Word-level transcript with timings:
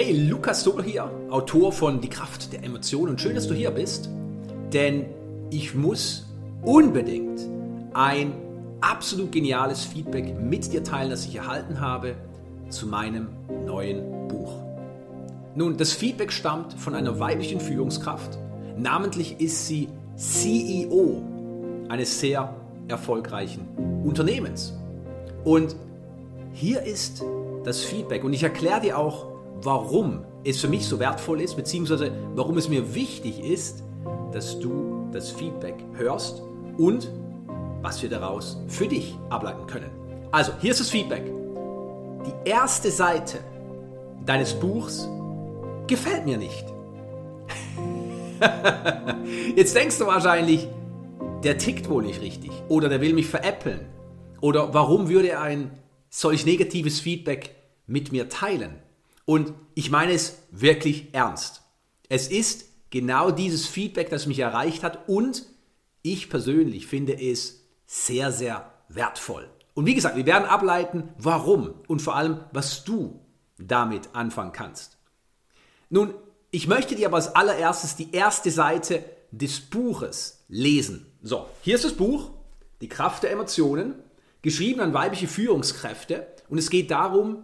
Hey, 0.00 0.12
Lukas 0.12 0.62
Sohl 0.62 0.84
hier, 0.84 1.10
Autor 1.28 1.72
von 1.72 2.00
Die 2.00 2.08
Kraft 2.08 2.52
der 2.52 2.62
Emotionen. 2.62 3.18
Schön, 3.18 3.34
dass 3.34 3.48
du 3.48 3.54
hier 3.54 3.72
bist, 3.72 4.08
denn 4.72 5.06
ich 5.50 5.74
muss 5.74 6.24
unbedingt 6.62 7.40
ein 7.94 8.32
absolut 8.80 9.32
geniales 9.32 9.84
Feedback 9.84 10.38
mit 10.38 10.72
dir 10.72 10.84
teilen, 10.84 11.10
das 11.10 11.26
ich 11.26 11.34
erhalten 11.34 11.80
habe 11.80 12.14
zu 12.68 12.86
meinem 12.86 13.26
neuen 13.66 14.28
Buch. 14.28 14.52
Nun, 15.56 15.76
das 15.76 15.94
Feedback 15.94 16.30
stammt 16.30 16.74
von 16.74 16.94
einer 16.94 17.18
weiblichen 17.18 17.58
Führungskraft. 17.58 18.38
Namentlich 18.76 19.40
ist 19.40 19.66
sie 19.66 19.88
CEO 20.14 21.24
eines 21.88 22.20
sehr 22.20 22.54
erfolgreichen 22.86 23.66
Unternehmens. 24.04 24.78
Und 25.42 25.74
hier 26.52 26.84
ist 26.84 27.24
das 27.64 27.80
Feedback 27.80 28.22
und 28.22 28.32
ich 28.32 28.44
erkläre 28.44 28.80
dir 28.80 28.96
auch, 28.96 29.37
warum 29.62 30.24
es 30.44 30.60
für 30.60 30.68
mich 30.68 30.86
so 30.86 30.98
wertvoll 30.98 31.40
ist, 31.40 31.56
beziehungsweise 31.56 32.12
warum 32.34 32.56
es 32.58 32.68
mir 32.68 32.94
wichtig 32.94 33.40
ist, 33.40 33.82
dass 34.32 34.58
du 34.58 35.08
das 35.12 35.30
Feedback 35.30 35.76
hörst 35.94 36.42
und 36.76 37.10
was 37.82 38.02
wir 38.02 38.08
daraus 38.08 38.58
für 38.68 38.86
dich 38.86 39.16
ableiten 39.30 39.66
können. 39.66 39.90
Also, 40.30 40.52
hier 40.60 40.72
ist 40.72 40.80
das 40.80 40.90
Feedback. 40.90 41.24
Die 42.26 42.50
erste 42.50 42.90
Seite 42.90 43.38
deines 44.26 44.52
Buchs 44.52 45.08
gefällt 45.86 46.26
mir 46.26 46.36
nicht. 46.36 46.66
Jetzt 49.56 49.74
denkst 49.74 49.98
du 49.98 50.06
wahrscheinlich, 50.06 50.68
der 51.42 51.58
tickt 51.58 51.88
wohl 51.88 52.04
nicht 52.04 52.20
richtig 52.20 52.50
oder 52.68 52.88
der 52.88 53.00
will 53.00 53.14
mich 53.14 53.26
veräppeln 53.26 53.86
oder 54.40 54.74
warum 54.74 55.08
würde 55.08 55.30
er 55.30 55.40
ein 55.40 55.70
solch 56.10 56.46
negatives 56.46 57.00
Feedback 57.00 57.54
mit 57.86 58.12
mir 58.12 58.28
teilen? 58.28 58.82
Und 59.28 59.52
ich 59.74 59.90
meine 59.90 60.12
es 60.12 60.38
wirklich 60.50 61.12
ernst. 61.12 61.60
Es 62.08 62.28
ist 62.28 62.64
genau 62.88 63.30
dieses 63.30 63.66
Feedback, 63.66 64.08
das 64.08 64.24
mich 64.24 64.38
erreicht 64.38 64.82
hat 64.82 65.06
und 65.06 65.44
ich 66.00 66.30
persönlich 66.30 66.86
finde 66.86 67.12
es 67.12 67.62
sehr, 67.84 68.32
sehr 68.32 68.72
wertvoll. 68.88 69.46
Und 69.74 69.84
wie 69.84 69.94
gesagt, 69.94 70.16
wir 70.16 70.24
werden 70.24 70.48
ableiten, 70.48 71.10
warum 71.18 71.74
und 71.88 72.00
vor 72.00 72.16
allem, 72.16 72.40
was 72.52 72.84
du 72.84 73.20
damit 73.58 74.08
anfangen 74.14 74.52
kannst. 74.52 74.96
Nun, 75.90 76.14
ich 76.50 76.66
möchte 76.66 76.94
dir 76.94 77.08
aber 77.08 77.16
als 77.16 77.34
allererstes 77.34 77.96
die 77.96 78.12
erste 78.12 78.50
Seite 78.50 79.04
des 79.30 79.60
Buches 79.60 80.42
lesen. 80.48 81.04
So, 81.20 81.44
hier 81.60 81.74
ist 81.74 81.84
das 81.84 81.92
Buch, 81.92 82.30
Die 82.80 82.88
Kraft 82.88 83.24
der 83.24 83.32
Emotionen, 83.32 83.96
geschrieben 84.40 84.80
an 84.80 84.94
weibliche 84.94 85.28
Führungskräfte 85.28 86.26
und 86.48 86.56
es 86.56 86.70
geht 86.70 86.90
darum, 86.90 87.42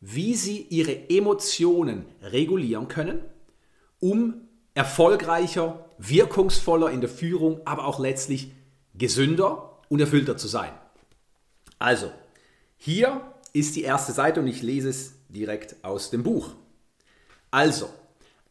wie 0.00 0.34
sie 0.34 0.66
ihre 0.70 1.10
Emotionen 1.10 2.04
regulieren 2.22 2.88
können, 2.88 3.20
um 4.00 4.42
erfolgreicher, 4.74 5.84
wirkungsvoller 5.98 6.90
in 6.90 7.00
der 7.00 7.10
Führung, 7.10 7.60
aber 7.64 7.86
auch 7.86 7.98
letztlich 7.98 8.52
gesünder 8.94 9.80
und 9.88 10.00
erfüllter 10.00 10.36
zu 10.36 10.46
sein. 10.46 10.70
Also, 11.78 12.12
hier 12.76 13.20
ist 13.52 13.76
die 13.76 13.82
erste 13.82 14.12
Seite 14.12 14.40
und 14.40 14.46
ich 14.46 14.62
lese 14.62 14.88
es 14.88 15.14
direkt 15.28 15.76
aus 15.82 16.10
dem 16.10 16.22
Buch. 16.22 16.50
Also, 17.50 17.88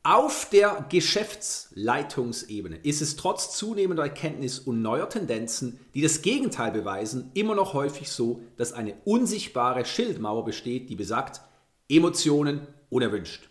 auf 0.04 0.48
der 0.50 0.86
Geschäftsleitungsebene 0.90 2.78
ist 2.78 3.02
es 3.02 3.18
trotz 3.18 3.58
zunehmender 3.58 4.04
Erkenntnis 4.04 4.58
und 4.58 4.82
neuer 4.82 5.10
Tendenzen, 5.10 5.82
die 5.94 6.02
das 6.02 6.22
Gegenteil 6.22 6.72
beweisen, 6.72 7.30
immer 7.34 7.56
noch 7.56 7.74
häufig 7.74 8.10
so, 8.10 8.42
dass 8.56 8.72
eine 8.72 8.94
unsichtbare 9.04 9.84
Schildmauer 9.84 10.46
besteht, 10.46 10.90
die 10.90 10.96
besagt, 10.96 11.42
Emotionen 11.90 12.68
unerwünscht. 12.90 13.50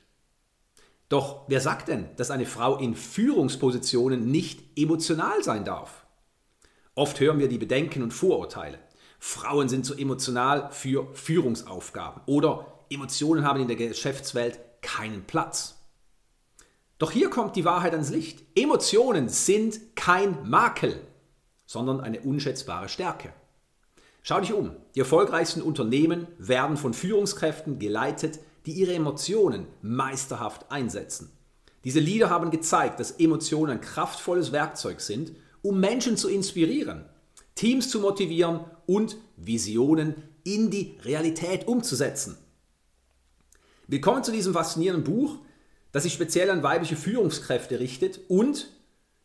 Doch 1.09 1.45
wer 1.49 1.61
sagt 1.61 1.89
denn, 1.89 2.09
dass 2.17 2.31
eine 2.31 2.47
Frau 2.47 2.79
in 2.79 2.95
Führungspositionen 2.95 4.31
nicht 4.31 4.79
emotional 4.79 5.43
sein 5.43 5.65
darf? 5.65 6.05
Oft 6.95 7.21
hören 7.21 7.39
wir 7.39 7.49
die 7.49 7.59
Bedenken 7.59 8.03
und 8.03 8.13
Vorurteile. 8.13 8.79
Frauen 9.19 9.69
sind 9.69 9.87
zu 9.87 9.95
emotional 9.95 10.71
für 10.73 11.15
Führungsaufgaben 11.15 12.23
oder 12.27 12.85
Emotionen 12.91 13.45
haben 13.45 13.61
in 13.61 13.69
der 13.69 13.77
Geschäftswelt 13.77 14.61
keinen 14.83 15.25
Platz. 15.25 15.77
Doch 16.99 17.11
hier 17.11 17.29
kommt 17.29 17.57
die 17.57 17.65
Wahrheit 17.65 17.93
ans 17.93 18.11
Licht. 18.11 18.43
Emotionen 18.55 19.29
sind 19.29 19.97
kein 19.97 20.49
Makel, 20.49 21.01
sondern 21.67 22.01
eine 22.01 22.21
unschätzbare 22.21 22.89
Stärke. 22.89 23.33
Schau 24.29 24.41
dich 24.41 24.53
um. 24.53 24.73
Die 24.97 24.99
erfolgreichsten 24.99 25.63
Unternehmen 25.63 26.27
werden 26.37 26.77
von 26.77 26.95
Führungskräften 26.95 27.79
geleitet, 27.79 28.41
die 28.67 28.73
ihre 28.73 28.93
Emotionen 28.93 29.69
meisterhaft 29.83 30.69
einsetzen. 30.69 31.31
Diese 31.85 32.01
Lieder 32.01 32.29
haben 32.29 32.51
gezeigt, 32.51 32.99
dass 32.99 33.13
Emotionen 33.13 33.75
ein 33.75 33.81
kraftvolles 33.81 34.51
Werkzeug 34.51 35.01
sind, 35.01 35.31
um 35.63 35.79
Menschen 35.79 36.17
zu 36.17 36.29
inspirieren, 36.29 37.05
Teams 37.55 37.89
zu 37.89 38.01
motivieren 38.01 38.65
und 38.87 39.17
Visionen 39.37 40.17
in 40.43 40.73
die 40.73 40.99
Realität 41.05 41.69
umzusetzen. 41.69 42.37
Willkommen 43.87 44.25
zu 44.25 44.33
diesem 44.33 44.55
faszinierenden 44.55 45.05
Buch, 45.05 45.39
das 45.93 46.03
sich 46.03 46.15
speziell 46.15 46.51
an 46.51 46.65
weibliche 46.65 46.97
Führungskräfte 46.97 47.79
richtet 47.79 48.19
und 48.27 48.73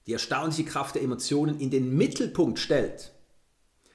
die 0.05 0.13
erstaunliche 0.13 0.65
Kraft 0.65 0.93
der 0.93 1.01
Emotionen 1.01 1.59
in 1.59 1.71
den 1.71 1.97
Mittelpunkt 1.97 2.59
stellt. 2.59 3.13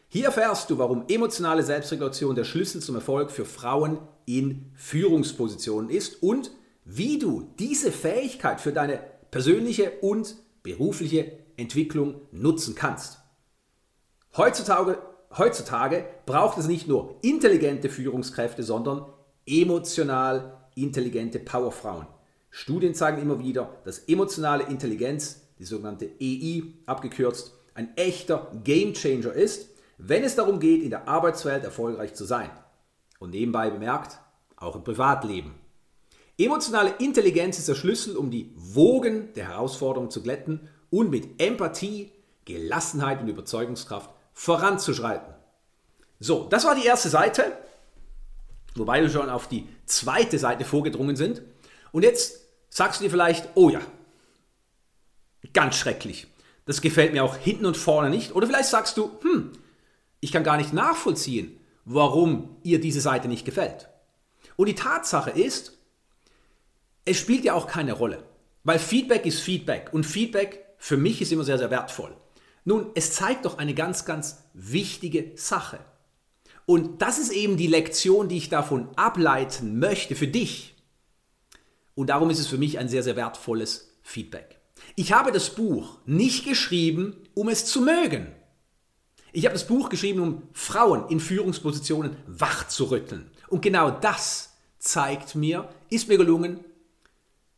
Hier 0.08 0.26
erfährst 0.26 0.70
du, 0.70 0.78
warum 0.78 1.04
emotionale 1.08 1.62
Selbstregulation 1.62 2.36
der 2.36 2.44
Schlüssel 2.44 2.80
zum 2.80 2.94
Erfolg 2.94 3.30
für 3.30 3.44
Frauen 3.44 3.98
in 4.24 4.70
Führungspositionen 4.74 5.90
ist 5.90 6.22
und 6.22 6.52
wie 6.84 7.18
du 7.18 7.50
diese 7.58 7.90
Fähigkeit 7.90 8.60
für 8.60 8.72
deine 8.72 9.00
persönliche 9.30 9.90
und 10.02 10.36
berufliche 10.62 11.32
Entwicklung 11.56 12.20
nutzen 12.30 12.74
kannst. 12.74 13.18
Heutzutage, 14.36 14.98
heutzutage 15.36 16.04
braucht 16.24 16.58
es 16.58 16.68
nicht 16.68 16.86
nur 16.86 17.16
intelligente 17.22 17.88
Führungskräfte, 17.88 18.62
sondern 18.62 19.06
emotional 19.46 20.68
intelligente 20.76 21.38
Powerfrauen. 21.40 22.06
Studien 22.50 22.94
zeigen 22.94 23.20
immer 23.20 23.38
wieder, 23.40 23.80
dass 23.84 24.00
emotionale 24.00 24.64
Intelligenz, 24.64 25.42
die 25.58 25.64
sogenannte 25.64 26.10
EI 26.20 26.62
abgekürzt, 26.86 27.52
ein 27.74 27.96
echter 27.96 28.52
Gamechanger 28.64 29.32
ist, 29.32 29.75
wenn 29.98 30.24
es 30.24 30.36
darum 30.36 30.60
geht, 30.60 30.82
in 30.82 30.90
der 30.90 31.08
Arbeitswelt 31.08 31.64
erfolgreich 31.64 32.14
zu 32.14 32.24
sein. 32.24 32.50
Und 33.18 33.30
nebenbei 33.30 33.70
bemerkt, 33.70 34.18
auch 34.56 34.76
im 34.76 34.84
Privatleben. 34.84 35.54
Emotionale 36.38 36.94
Intelligenz 36.98 37.58
ist 37.58 37.68
der 37.68 37.74
Schlüssel, 37.74 38.16
um 38.16 38.30
die 38.30 38.52
Wogen 38.56 39.32
der 39.34 39.48
Herausforderungen 39.48 40.10
zu 40.10 40.22
glätten 40.22 40.68
und 40.90 41.10
mit 41.10 41.40
Empathie, 41.40 42.12
Gelassenheit 42.44 43.22
und 43.22 43.28
Überzeugungskraft 43.28 44.10
voranzuschreiten. 44.34 45.34
So, 46.20 46.46
das 46.48 46.64
war 46.64 46.74
die 46.74 46.84
erste 46.84 47.08
Seite, 47.08 47.56
wobei 48.74 49.00
wir 49.00 49.08
schon 49.08 49.30
auf 49.30 49.48
die 49.48 49.66
zweite 49.86 50.38
Seite 50.38 50.64
vorgedrungen 50.64 51.16
sind. 51.16 51.42
Und 51.92 52.02
jetzt 52.02 52.40
sagst 52.68 53.00
du 53.00 53.04
dir 53.04 53.10
vielleicht, 53.10 53.48
oh 53.54 53.70
ja, 53.70 53.80
ganz 55.54 55.76
schrecklich. 55.76 56.26
Das 56.66 56.82
gefällt 56.82 57.12
mir 57.12 57.24
auch 57.24 57.36
hinten 57.36 57.64
und 57.64 57.76
vorne 57.76 58.10
nicht. 58.10 58.34
Oder 58.34 58.46
vielleicht 58.46 58.68
sagst 58.68 58.96
du, 58.98 59.10
hm, 59.22 59.52
ich 60.20 60.32
kann 60.32 60.44
gar 60.44 60.56
nicht 60.56 60.72
nachvollziehen, 60.72 61.60
warum 61.84 62.56
ihr 62.62 62.80
diese 62.80 63.00
Seite 63.00 63.28
nicht 63.28 63.44
gefällt. 63.44 63.88
Und 64.56 64.68
die 64.68 64.74
Tatsache 64.74 65.30
ist, 65.30 65.78
es 67.04 67.16
spielt 67.16 67.44
ja 67.44 67.54
auch 67.54 67.66
keine 67.66 67.92
Rolle, 67.92 68.24
weil 68.64 68.78
Feedback 68.78 69.26
ist 69.26 69.40
Feedback 69.40 69.90
und 69.92 70.04
Feedback 70.04 70.66
für 70.78 70.96
mich 70.96 71.22
ist 71.22 71.32
immer 71.32 71.44
sehr, 71.44 71.58
sehr 71.58 71.70
wertvoll. 71.70 72.16
Nun, 72.64 72.90
es 72.94 73.12
zeigt 73.12 73.44
doch 73.44 73.58
eine 73.58 73.74
ganz, 73.74 74.04
ganz 74.04 74.42
wichtige 74.52 75.32
Sache. 75.36 75.78
Und 76.66 77.00
das 77.00 77.18
ist 77.18 77.30
eben 77.30 77.56
die 77.56 77.68
Lektion, 77.68 78.28
die 78.28 78.38
ich 78.38 78.48
davon 78.48 78.88
ableiten 78.96 79.78
möchte 79.78 80.16
für 80.16 80.26
dich. 80.26 80.74
Und 81.94 82.08
darum 82.08 82.28
ist 82.28 82.40
es 82.40 82.48
für 82.48 82.58
mich 82.58 82.78
ein 82.78 82.88
sehr, 82.88 83.04
sehr 83.04 83.14
wertvolles 83.14 83.96
Feedback. 84.02 84.58
Ich 84.96 85.12
habe 85.12 85.30
das 85.30 85.50
Buch 85.50 85.98
nicht 86.06 86.44
geschrieben, 86.44 87.16
um 87.34 87.48
es 87.48 87.66
zu 87.66 87.80
mögen. 87.82 88.32
Ich 89.36 89.44
habe 89.44 89.52
das 89.52 89.66
Buch 89.66 89.90
geschrieben, 89.90 90.20
um 90.20 90.42
Frauen 90.54 91.10
in 91.10 91.20
Führungspositionen 91.20 92.16
wach 92.26 92.68
zu 92.68 92.84
rütteln. 92.84 93.30
Und 93.48 93.60
genau 93.60 93.90
das 93.90 94.54
zeigt 94.78 95.34
mir, 95.34 95.68
ist 95.90 96.08
mir 96.08 96.16
gelungen 96.16 96.64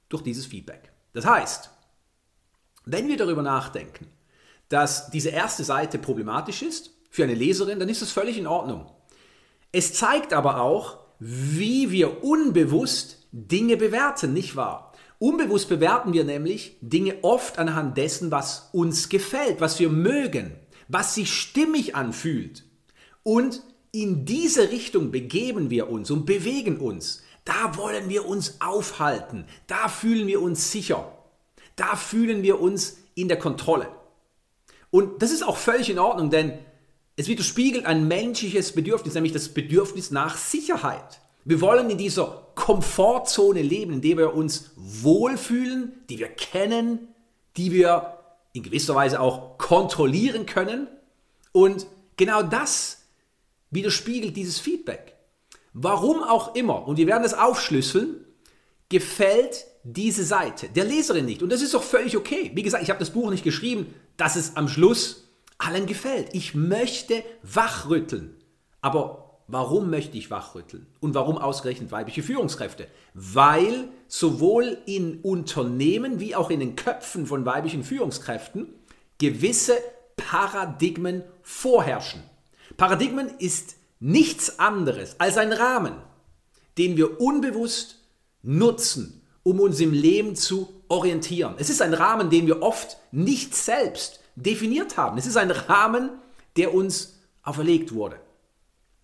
durch 0.08 0.24
dieses 0.24 0.44
Feedback. 0.44 0.90
Das 1.12 1.24
heißt, 1.24 1.70
wenn 2.84 3.06
wir 3.06 3.16
darüber 3.16 3.42
nachdenken, 3.42 4.08
dass 4.68 5.08
diese 5.10 5.28
erste 5.28 5.62
Seite 5.62 6.00
problematisch 6.00 6.62
ist 6.62 6.90
für 7.10 7.22
eine 7.22 7.34
Leserin, 7.34 7.78
dann 7.78 7.88
ist 7.88 8.02
das 8.02 8.10
völlig 8.10 8.38
in 8.38 8.48
Ordnung. 8.48 8.90
Es 9.70 9.94
zeigt 9.94 10.32
aber 10.32 10.60
auch, 10.60 10.98
wie 11.20 11.92
wir 11.92 12.24
unbewusst 12.24 13.28
Dinge 13.30 13.76
bewerten, 13.76 14.32
nicht 14.32 14.56
wahr? 14.56 14.94
Unbewusst 15.20 15.68
bewerten 15.68 16.12
wir 16.12 16.24
nämlich 16.24 16.76
Dinge 16.80 17.18
oft 17.22 17.56
anhand 17.56 17.96
dessen, 17.96 18.32
was 18.32 18.68
uns 18.72 19.08
gefällt, 19.08 19.60
was 19.60 19.78
wir 19.78 19.90
mögen, 19.90 20.56
was 20.88 21.14
sich 21.14 21.32
stimmig 21.32 21.94
anfühlt. 21.94 22.64
Und 23.22 23.62
in 23.92 24.24
diese 24.24 24.70
Richtung 24.70 25.10
begeben 25.10 25.70
wir 25.70 25.90
uns 25.90 26.10
und 26.10 26.26
bewegen 26.26 26.78
uns. 26.78 27.22
Da 27.44 27.76
wollen 27.76 28.08
wir 28.08 28.26
uns 28.26 28.60
aufhalten. 28.60 29.44
Da 29.66 29.88
fühlen 29.88 30.26
wir 30.26 30.42
uns 30.42 30.70
sicher. 30.70 31.12
Da 31.76 31.96
fühlen 31.96 32.42
wir 32.42 32.60
uns 32.60 32.98
in 33.14 33.28
der 33.28 33.38
Kontrolle. 33.38 33.88
Und 34.90 35.22
das 35.22 35.30
ist 35.30 35.42
auch 35.46 35.56
völlig 35.56 35.90
in 35.90 35.98
Ordnung, 35.98 36.30
denn 36.30 36.58
es 37.16 37.28
widerspiegelt 37.28 37.84
ein 37.84 38.06
menschliches 38.06 38.72
Bedürfnis, 38.72 39.14
nämlich 39.14 39.32
das 39.32 39.48
Bedürfnis 39.48 40.10
nach 40.10 40.36
Sicherheit. 40.36 41.20
Wir 41.44 41.60
wollen 41.60 41.90
in 41.90 41.98
dieser 41.98 42.46
Komfortzone 42.54 43.62
leben, 43.62 43.94
in 43.94 44.00
der 44.02 44.18
wir 44.18 44.34
uns 44.34 44.70
wohlfühlen, 44.76 45.92
die 46.10 46.18
wir 46.18 46.28
kennen, 46.28 47.08
die 47.56 47.72
wir 47.72 48.17
in 48.58 48.62
gewisser 48.62 48.94
Weise 48.94 49.20
auch 49.20 49.58
kontrollieren 49.58 50.46
können. 50.46 50.88
Und 51.52 51.86
genau 52.16 52.42
das 52.42 53.02
widerspiegelt 53.70 54.36
dieses 54.36 54.58
Feedback. 54.58 55.14
Warum 55.72 56.22
auch 56.22 56.54
immer, 56.54 56.86
und 56.86 56.96
wir 56.96 57.06
werden 57.06 57.24
es 57.24 57.34
aufschlüsseln, 57.34 58.24
gefällt 58.88 59.66
diese 59.84 60.24
Seite 60.24 60.68
der 60.68 60.84
Leserin 60.84 61.24
nicht. 61.24 61.42
Und 61.42 61.50
das 61.50 61.62
ist 61.62 61.74
doch 61.74 61.82
völlig 61.82 62.16
okay. 62.16 62.50
Wie 62.54 62.62
gesagt, 62.62 62.82
ich 62.82 62.90
habe 62.90 63.00
das 63.00 63.10
Buch 63.10 63.30
nicht 63.30 63.44
geschrieben, 63.44 63.94
dass 64.16 64.36
es 64.36 64.56
am 64.56 64.68
Schluss 64.68 65.28
allen 65.58 65.86
gefällt. 65.86 66.28
Ich 66.32 66.54
möchte 66.54 67.22
wachrütteln. 67.42 68.36
Aber 68.80 69.27
warum 69.48 69.90
möchte 69.90 70.16
ich 70.16 70.30
wachrütteln? 70.30 70.86
Und 71.00 71.14
warum 71.14 71.38
ausgerechnet 71.38 71.90
weibliche 71.90 72.22
Führungskräfte? 72.22 72.86
Weil 73.14 73.88
sowohl 74.06 74.78
in 74.86 75.20
Unternehmen 75.22 76.20
wie 76.20 76.36
auch 76.36 76.50
in 76.50 76.60
den 76.60 76.76
Köpfen 76.76 77.26
von 77.26 77.44
weiblichen 77.44 77.82
Führungskräften 77.82 78.68
gewisse 79.18 79.76
Paradigmen 80.16 81.24
vorherrschen. 81.42 82.22
Paradigmen 82.76 83.30
ist 83.38 83.76
nichts 83.98 84.58
anderes 84.58 85.16
als 85.18 85.38
ein 85.38 85.52
Rahmen, 85.52 85.94
den 86.76 86.96
wir 86.96 87.20
unbewusst 87.20 87.96
nutzen, 88.42 89.22
um 89.42 89.60
uns 89.60 89.80
im 89.80 89.92
Leben 89.92 90.36
zu 90.36 90.68
orientieren. 90.88 91.54
Es 91.58 91.70
ist 91.70 91.82
ein 91.82 91.94
Rahmen, 91.94 92.30
den 92.30 92.46
wir 92.46 92.62
oft 92.62 92.98
nicht 93.10 93.54
selbst 93.54 94.20
definiert 94.36 94.96
haben. 94.96 95.18
Es 95.18 95.26
ist 95.26 95.36
ein 95.36 95.50
Rahmen, 95.50 96.10
der 96.56 96.74
uns 96.74 97.18
auferlegt 97.42 97.92
wurde. 97.92 98.20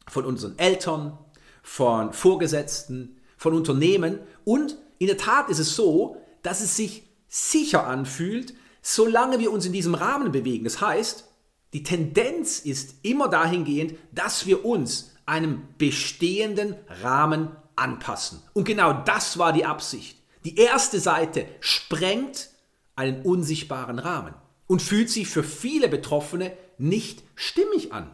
Von 0.09 0.25
unseren 0.25 0.59
Eltern, 0.59 1.19
von 1.62 2.12
Vorgesetzten, 2.12 3.21
von 3.37 3.55
Unternehmen. 3.55 4.21
Und 4.45 4.77
in 4.99 5.06
der 5.06 5.17
Tat 5.17 5.49
ist 5.49 5.59
es 5.59 5.77
so, 5.77 6.17
dass 6.43 6.61
es 6.61 6.77
sich 6.77 7.05
sicher 7.29 7.87
anfühlt, 7.87 8.55
solange 8.83 9.39
wir 9.39 9.51
uns 9.51 9.67
in 9.67 9.73
diesem 9.73 9.95
Rahmen 9.95 10.31
bewegen. 10.31 10.65
Das 10.65 10.81
heißt, 10.81 11.25
die 11.73 11.83
Tendenz 11.83 12.61
ist 12.61 12.97
immer 13.03 13.29
dahingehend, 13.29 13.95
dass 14.12 14.47
wir 14.47 14.65
uns 14.65 15.12
einem 15.27 15.62
bestehenden 15.79 16.77
Rahmen 17.03 17.56
anpassen. 17.77 18.43
Und 18.53 18.65
genau 18.65 18.93
das 18.93 19.39
war 19.39 19.53
die 19.53 19.65
Absicht. 19.65 20.19
Die 20.45 20.56
erste 20.56 21.01
Seite 21.01 21.47
sprengt 21.61 22.51
einen 22.95 23.23
unsichtbaren 23.23 23.99
Rahmen 23.99 24.35
und 24.67 24.83
fühlt 24.83 25.11
sich 25.11 25.27
für 25.27 25.43
viele 25.43 25.89
Betroffene 25.89 26.53
nicht 26.79 27.23
stimmig 27.35 27.93
an. 27.93 28.11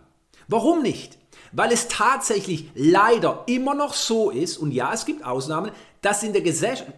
Warum 0.48 0.82
nicht? 0.82 1.18
Weil 1.52 1.72
es 1.72 1.88
tatsächlich 1.88 2.70
leider 2.74 3.44
immer 3.46 3.74
noch 3.74 3.94
so 3.94 4.30
ist, 4.30 4.58
und 4.58 4.72
ja, 4.72 4.92
es 4.92 5.04
gibt 5.04 5.24
Ausnahmen, 5.24 5.72
dass 6.00 6.22
in 6.22 6.32
der, 6.32 6.42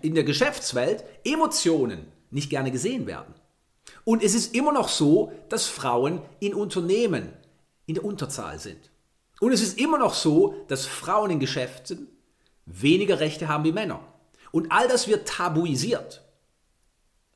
in 0.02 0.14
der 0.14 0.24
Geschäftswelt 0.24 1.04
Emotionen 1.24 2.06
nicht 2.30 2.50
gerne 2.50 2.70
gesehen 2.70 3.06
werden. 3.06 3.34
Und 4.04 4.22
es 4.22 4.34
ist 4.34 4.54
immer 4.54 4.72
noch 4.72 4.88
so, 4.88 5.32
dass 5.48 5.66
Frauen 5.66 6.20
in 6.40 6.54
Unternehmen 6.54 7.32
in 7.86 7.94
der 7.94 8.04
Unterzahl 8.04 8.58
sind. 8.58 8.90
Und 9.40 9.52
es 9.52 9.62
ist 9.62 9.78
immer 9.78 9.98
noch 9.98 10.14
so, 10.14 10.54
dass 10.68 10.86
Frauen 10.86 11.30
in 11.30 11.40
Geschäften 11.40 12.08
weniger 12.66 13.20
Rechte 13.20 13.48
haben 13.48 13.64
wie 13.64 13.72
Männer. 13.72 14.00
Und 14.50 14.70
all 14.70 14.86
das 14.86 15.08
wird 15.08 15.28
tabuisiert. 15.28 16.22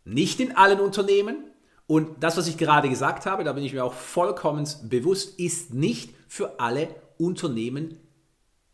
Nicht 0.04 0.38
in 0.38 0.56
allen 0.56 0.80
Unternehmen, 0.80 1.50
und 1.86 2.22
das, 2.22 2.36
was 2.36 2.48
ich 2.48 2.58
gerade 2.58 2.88
gesagt 2.88 3.26
habe, 3.26 3.44
da 3.44 3.52
bin 3.52 3.62
ich 3.64 3.72
mir 3.72 3.84
auch 3.84 3.94
vollkommen 3.94 4.68
bewusst, 4.84 5.38
ist 5.38 5.72
nicht 5.72 6.14
für 6.26 6.58
alle 6.58 6.88
Unternehmen 7.16 7.98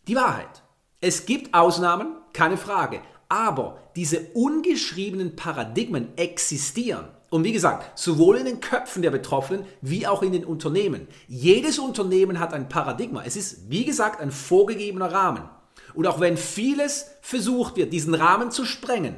die 0.08 0.16
Wahrheit. 0.16 0.62
Es 1.00 1.26
gibt 1.26 1.52
Ausnahmen, 1.52 2.16
keine 2.32 2.56
Frage. 2.56 3.00
Aber 3.28 3.78
diese 3.96 4.20
ungeschriebenen 4.34 5.36
Paradigmen 5.36 6.16
existieren. 6.16 7.06
Und 7.28 7.44
wie 7.44 7.52
gesagt, 7.52 7.98
sowohl 7.98 8.36
in 8.36 8.44
den 8.44 8.60
Köpfen 8.60 9.02
der 9.02 9.10
Betroffenen 9.10 9.64
wie 9.80 10.06
auch 10.06 10.22
in 10.22 10.32
den 10.32 10.44
Unternehmen. 10.44 11.06
Jedes 11.28 11.78
Unternehmen 11.78 12.40
hat 12.40 12.52
ein 12.52 12.68
Paradigma. 12.68 13.22
Es 13.24 13.36
ist, 13.36 13.70
wie 13.70 13.84
gesagt, 13.84 14.20
ein 14.20 14.30
vorgegebener 14.30 15.12
Rahmen. 15.12 15.48
Und 15.94 16.06
auch 16.06 16.20
wenn 16.20 16.36
vieles 16.36 17.10
versucht 17.20 17.76
wird, 17.76 17.92
diesen 17.92 18.14
Rahmen 18.14 18.50
zu 18.50 18.64
sprengen, 18.64 19.16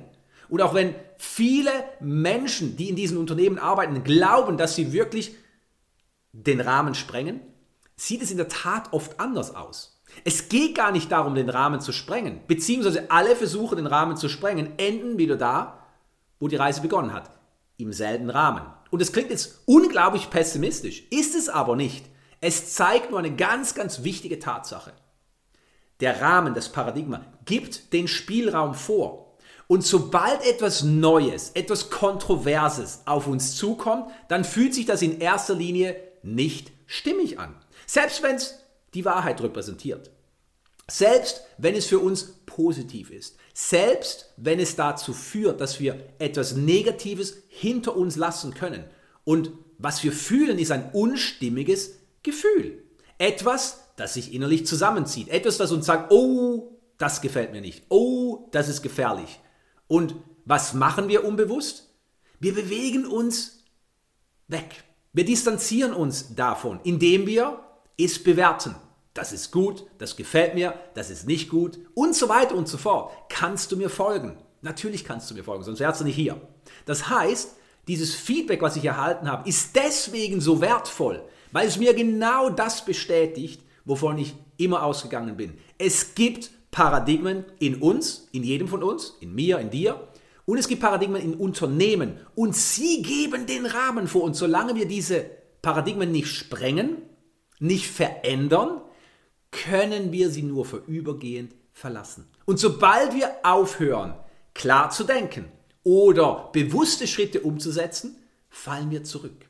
und 0.49 0.61
auch 0.62 0.75
wenn 0.75 0.94
viele 1.19 1.71
Menschen, 2.01 2.77
die 2.77 2.89
in 2.89 2.97
diesen 2.97 3.19
Unternehmen 3.19 3.59
arbeiten, 3.59 4.05
glauben, 4.05 4.57
dass 4.57 4.75
sie 4.75 4.93
wirklich 4.93 5.35
den 6.33 6.61
Rahmen 6.61 6.95
sprengen, 6.95 7.41
sieht 7.97 8.23
es 8.23 8.31
in 8.31 8.37
der 8.37 8.49
Tat 8.49 8.93
oft 8.93 9.21
anders 9.21 9.55
aus. 9.55 10.03
Es 10.25 10.49
geht 10.49 10.77
gar 10.77 10.93
nicht 10.93 11.11
darum, 11.11 11.35
den 11.35 11.49
Rahmen 11.49 11.81
zu 11.81 11.93
sprengen, 11.93 12.41
beziehungsweise 12.47 13.11
alle 13.11 13.35
Versuche, 13.37 13.77
den 13.77 13.87
Rahmen 13.87 14.17
zu 14.17 14.29
sprengen, 14.29 14.79
enden 14.79 15.19
wieder 15.19 15.37
da, 15.37 15.81
wo 16.39 16.49
die 16.49 16.57
Reise 16.57 16.83
begonnen 16.83 17.13
hat, 17.13 17.31
im 17.77 17.93
selben 17.93 18.31
Rahmen. 18.31 18.63
Und 18.91 19.03
es 19.03 19.13
klingt 19.13 19.31
jetzt 19.31 19.63
unglaublich 19.67 20.31
pessimistisch, 20.31 21.05
ist 21.11 21.35
es 21.35 21.49
aber 21.49 21.75
nicht. 21.75 22.07
Es 22.41 22.75
zeigt 22.75 23.11
nur 23.11 23.19
eine 23.19 23.35
ganz, 23.35 23.75
ganz 23.75 24.05
wichtige 24.05 24.39
Tatsache. 24.39 24.93
Der 26.01 26.21
Rahmen, 26.21 26.55
das 26.55 26.71
Paradigma, 26.71 27.25
gibt 27.45 27.93
den 27.93 28.09
Spielraum 28.09 28.75
vor. 28.75 29.24
Und 29.67 29.85
sobald 29.85 30.45
etwas 30.47 30.83
Neues, 30.83 31.51
etwas 31.55 31.91
Kontroverses 31.91 33.01
auf 33.07 33.27
uns 33.27 33.57
zukommt, 33.57 34.11
dann 34.29 34.45
fühlt 34.45 34.75
sich 34.75 34.87
das 34.87 35.03
in 35.03 35.21
erster 35.21 35.55
Linie 35.55 35.97
nicht 36.23 36.73
stimmig 36.87 37.39
an. 37.39 37.55
Selbst 37.87 38.23
wenn 38.23 38.37
es 38.37 38.59
die 38.93 39.05
Wahrheit 39.05 39.41
repräsentiert. 39.41 40.11
Selbst 40.89 41.43
wenn 41.57 41.75
es 41.75 41.87
für 41.87 41.99
uns 41.99 42.41
positiv 42.45 43.11
ist. 43.11 43.37
Selbst 43.55 44.33
wenn 44.37 44.61
es 44.61 44.77
dazu 44.77 45.15
führt, 45.15 45.61
dass 45.61 45.81
wir 45.81 45.99
etwas 46.19 46.57
Negatives 46.57 47.39
hinter 47.49 47.97
uns 47.97 48.17
lassen 48.17 48.53
können. 48.53 48.85
Und 49.25 49.53
was 49.79 50.05
wir 50.05 50.13
fühlen, 50.13 50.59
ist 50.59 50.71
ein 50.71 50.91
unstimmiges 50.93 51.94
Gefühl. 52.23 52.83
Etwas, 53.19 53.81
das 53.97 54.15
sich 54.15 54.35
innerlich 54.35 54.67
zusammenzieht. 54.67 55.29
Etwas, 55.29 55.56
das 55.56 55.73
uns 55.73 55.87
sagt, 55.87 56.13
oh, 56.13 56.79
das 56.99 57.23
gefällt 57.23 57.53
mir 57.53 57.61
nicht. 57.61 57.85
Oh, 57.89 58.49
das 58.51 58.69
ist 58.69 58.83
gefährlich. 58.83 59.41
Und 59.86 60.14
was 60.44 60.74
machen 60.74 61.08
wir 61.08 61.24
unbewusst? 61.24 61.91
Wir 62.41 62.55
bewegen 62.55 63.06
uns 63.06 63.64
weg. 64.48 64.84
Wir 65.12 65.24
distanzieren 65.24 65.93
uns 65.93 66.34
davon, 66.34 66.81
indem 66.84 67.26
wir 67.26 67.60
es 67.96 68.22
bewerten. 68.22 68.74
Das 69.14 69.32
ist 69.32 69.53
gut, 69.53 69.84
das 69.98 70.17
gefällt 70.17 70.55
mir, 70.55 70.74
das 70.94 71.08
ist 71.08 71.26
nicht 71.26 71.48
gut 71.48 71.79
und 71.94 72.17
so 72.17 72.29
weiter 72.29 72.56
und 72.56 72.69
so 72.69 72.76
fort. 72.76 73.12
Kannst 73.29 73.70
du 73.70 73.76
mir 73.76 73.88
folgen? 73.88 74.36
Natürlich 74.60 75.05
kannst 75.05 75.31
du 75.31 75.34
mir 75.34 75.44
folgen, 75.44 75.62
sonst 75.62 75.79
wärst 75.79 76.00
du 76.00 76.05
nicht 76.05 76.17
hier. 76.17 76.41
Das 76.84 77.08
heißt, 77.08 77.56
dieses 77.86 78.14
Feedback, 78.14 78.62
was 78.62 78.76
ich 78.76 78.84
erhalten 78.84 79.31
habe, 79.31 79.48
ist 79.48 79.76
deswegen 79.76 80.41
so 80.41 80.60
wertvoll, 80.60 81.22
weil 81.53 81.69
es 81.69 81.79
mir 81.79 81.94
genau 81.94 82.50
das 82.50 82.84
bestätigt, 82.84 83.62
wovon 83.84 84.19
ich 84.19 84.34
immer 84.56 84.82
ausgegangen 84.82 85.36
bin. 85.36 85.58
Es 85.79 86.14
gibt 86.14 86.50
Paradigmen 86.75 87.45
in 87.61 87.77
uns, 87.77 88.27
in 88.33 88.43
jedem 88.43 88.67
von 88.67 88.83
uns, 88.83 89.17
in 89.21 89.33
mir, 89.33 89.61
in 89.61 89.71
dir. 89.71 90.09
Und 90.45 90.59
es 90.59 90.67
gibt 90.67 90.83
Paradigmen 90.83 91.23
in 91.23 91.35
Unternehmen. 91.35 92.19
Und 92.35 92.57
sie 92.57 93.01
geben 93.01 93.47
den 93.47 93.65
Rahmen 93.65 94.09
vor. 94.09 94.25
Und 94.25 94.35
solange 94.35 94.75
wir 94.75 94.89
diese 94.89 95.25
Paradigmen 95.63 96.11
nicht 96.11 96.27
sprengen, 96.27 96.97
nicht 97.61 97.87
verändern, 97.87 98.81
können 99.53 100.11
wir 100.11 100.31
sie 100.31 100.43
nur 100.43 100.65
vorübergehend 100.65 101.55
verlassen. 101.73 102.27
Und 102.45 102.59
sobald 102.59 103.15
wir 103.15 103.31
aufhören, 103.45 104.15
klar 104.53 104.91
zu 104.91 105.05
denken 105.05 105.45
oder 105.85 106.51
bewusste 106.53 107.07
Schritte 107.07 107.43
umzusetzen, 107.43 108.17
fallen 108.51 108.91
wir 108.91 109.05
zurück. 109.05 109.47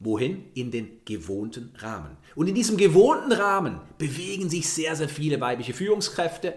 Wohin? 0.00 0.46
In 0.54 0.70
den 0.70 1.04
gewohnten 1.04 1.74
Rahmen. 1.76 2.16
Und 2.34 2.48
in 2.48 2.54
diesem 2.54 2.78
gewohnten 2.78 3.32
Rahmen 3.32 3.80
bewegen 3.98 4.48
sich 4.48 4.68
sehr, 4.68 4.96
sehr 4.96 5.10
viele 5.10 5.40
weibliche 5.42 5.74
Führungskräfte, 5.74 6.54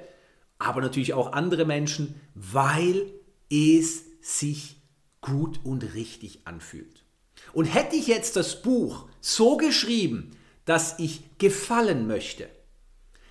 aber 0.60 0.80
natürlich 0.80 1.14
auch 1.14 1.34
andere 1.34 1.66
Menschen, 1.66 2.16
weil 2.36 3.06
es 3.52 4.06
sich 4.22 4.78
gut 5.20 5.60
und 5.64 5.94
richtig 5.94 6.40
anfühlt. 6.46 7.04
Und 7.52 7.66
hätte 7.66 7.98
ich 7.98 8.08
jetzt 8.08 8.38
das 8.38 8.62
Buch 8.62 9.10
so 9.20 9.58
geschrieben, 9.58 10.32
dass 10.64 10.98
ich 11.00 11.38
gefallen 11.38 12.08
möchte, 12.08 12.48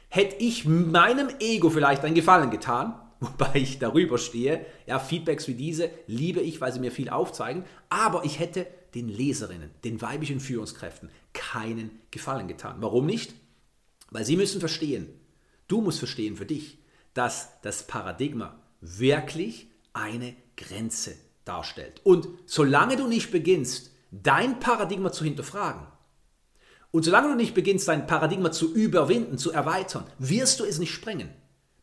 hätte 0.08 0.36
ich 0.36 0.66
meinem 0.66 1.30
Ego 1.40 1.70
vielleicht 1.70 2.04
einen 2.04 2.14
Gefallen 2.14 2.50
getan, 2.50 3.00
wobei 3.20 3.52
ich 3.54 3.78
darüber 3.78 4.18
stehe. 4.18 4.66
Ja, 4.86 4.98
Feedbacks 4.98 5.48
wie 5.48 5.54
diese 5.54 5.88
liebe 6.06 6.40
ich, 6.40 6.60
weil 6.60 6.72
sie 6.72 6.80
mir 6.80 6.92
viel 6.92 7.08
aufzeigen, 7.08 7.64
aber 7.88 8.26
ich 8.26 8.38
hätte 8.38 8.66
den 8.94 9.08
Leserinnen, 9.08 9.70
den 9.84 10.00
weiblichen 10.02 10.40
Führungskräften 10.40 11.10
keinen 11.32 11.90
Gefallen 12.10 12.48
getan. 12.48 12.76
Warum 12.80 13.06
nicht? 13.06 13.34
Weil 14.10 14.24
sie 14.24 14.36
müssen 14.36 14.60
verstehen, 14.60 15.08
du 15.68 15.80
musst 15.80 15.98
verstehen 15.98 16.36
für 16.36 16.46
dich, 16.46 16.78
dass 17.14 17.60
das 17.62 17.86
Paradigma 17.86 18.60
wirklich 18.80 19.68
eine 19.92 20.34
Grenze 20.56 21.14
darstellt. 21.44 22.00
Und 22.04 22.28
solange 22.46 22.96
du 22.96 23.06
nicht 23.06 23.30
beginnst, 23.30 23.90
dein 24.10 24.60
Paradigma 24.60 25.12
zu 25.12 25.24
hinterfragen, 25.24 25.86
und 26.92 27.04
solange 27.04 27.28
du 27.28 27.34
nicht 27.34 27.54
beginnst, 27.54 27.88
dein 27.88 28.06
Paradigma 28.06 28.52
zu 28.52 28.74
überwinden, 28.74 29.38
zu 29.38 29.50
erweitern, 29.50 30.04
wirst 30.18 30.60
du 30.60 30.64
es 30.64 30.78
nicht 30.78 30.92
sprengen. 30.92 31.30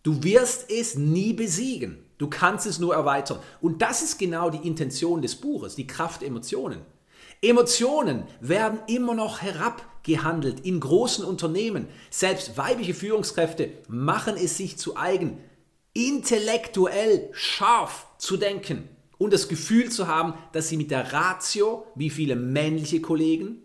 Du 0.03 0.23
wirst 0.23 0.69
es 0.69 0.95
nie 0.95 1.33
besiegen. 1.33 2.05
Du 2.19 2.29
kannst 2.29 2.67
es 2.67 2.77
nur 2.79 2.93
erweitern. 2.93 3.39
Und 3.59 3.81
das 3.81 4.03
ist 4.03 4.19
genau 4.19 4.51
die 4.51 4.67
Intention 4.67 5.21
des 5.21 5.35
Buches, 5.35 5.75
die 5.75 5.87
Kraft 5.87 6.21
der 6.21 6.27
Emotionen. 6.27 6.81
Emotionen 7.41 8.24
werden 8.41 8.79
immer 8.88 9.13
noch 9.13 9.41
herabgehandelt 9.41 10.60
in 10.62 10.79
großen 10.79 11.24
Unternehmen. 11.24 11.88
Selbst 12.10 12.58
weibliche 12.58 12.93
Führungskräfte 12.93 13.72
machen 13.88 14.36
es 14.36 14.58
sich 14.58 14.77
zu 14.77 14.98
eigen, 14.98 15.38
intellektuell 15.93 17.29
scharf 17.31 18.08
zu 18.17 18.36
denken 18.36 18.89
und 19.17 19.34
das 19.34 19.48
Gefühl 19.48 19.89
zu 19.89 20.08
haben, 20.08 20.34
dass 20.51 20.69
sie 20.69 20.77
mit 20.77 20.91
der 20.91 21.13
Ratio, 21.13 21.86
wie 21.96 22.10
viele 22.10 22.36
männliche 22.36 23.01
Kollegen, 23.01 23.62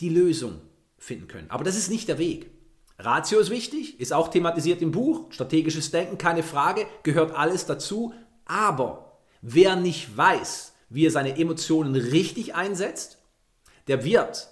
die 0.00 0.08
Lösung 0.08 0.60
finden 0.98 1.28
können. 1.28 1.50
Aber 1.50 1.64
das 1.64 1.76
ist 1.76 1.90
nicht 1.90 2.08
der 2.08 2.18
Weg. 2.18 2.50
Ratio 2.98 3.38
ist 3.38 3.50
wichtig, 3.50 3.98
ist 3.98 4.12
auch 4.12 4.28
thematisiert 4.28 4.82
im 4.82 4.90
Buch. 4.90 5.32
Strategisches 5.32 5.90
Denken, 5.90 6.18
keine 6.18 6.42
Frage, 6.42 6.86
gehört 7.02 7.34
alles 7.34 7.64
dazu. 7.64 8.12
Aber 8.44 9.18
wer 9.40 9.76
nicht 9.76 10.16
weiß, 10.16 10.74
wie 10.90 11.06
er 11.06 11.10
seine 11.10 11.38
Emotionen 11.38 11.94
richtig 11.94 12.54
einsetzt, 12.54 13.18
der 13.86 14.04
wird 14.04 14.48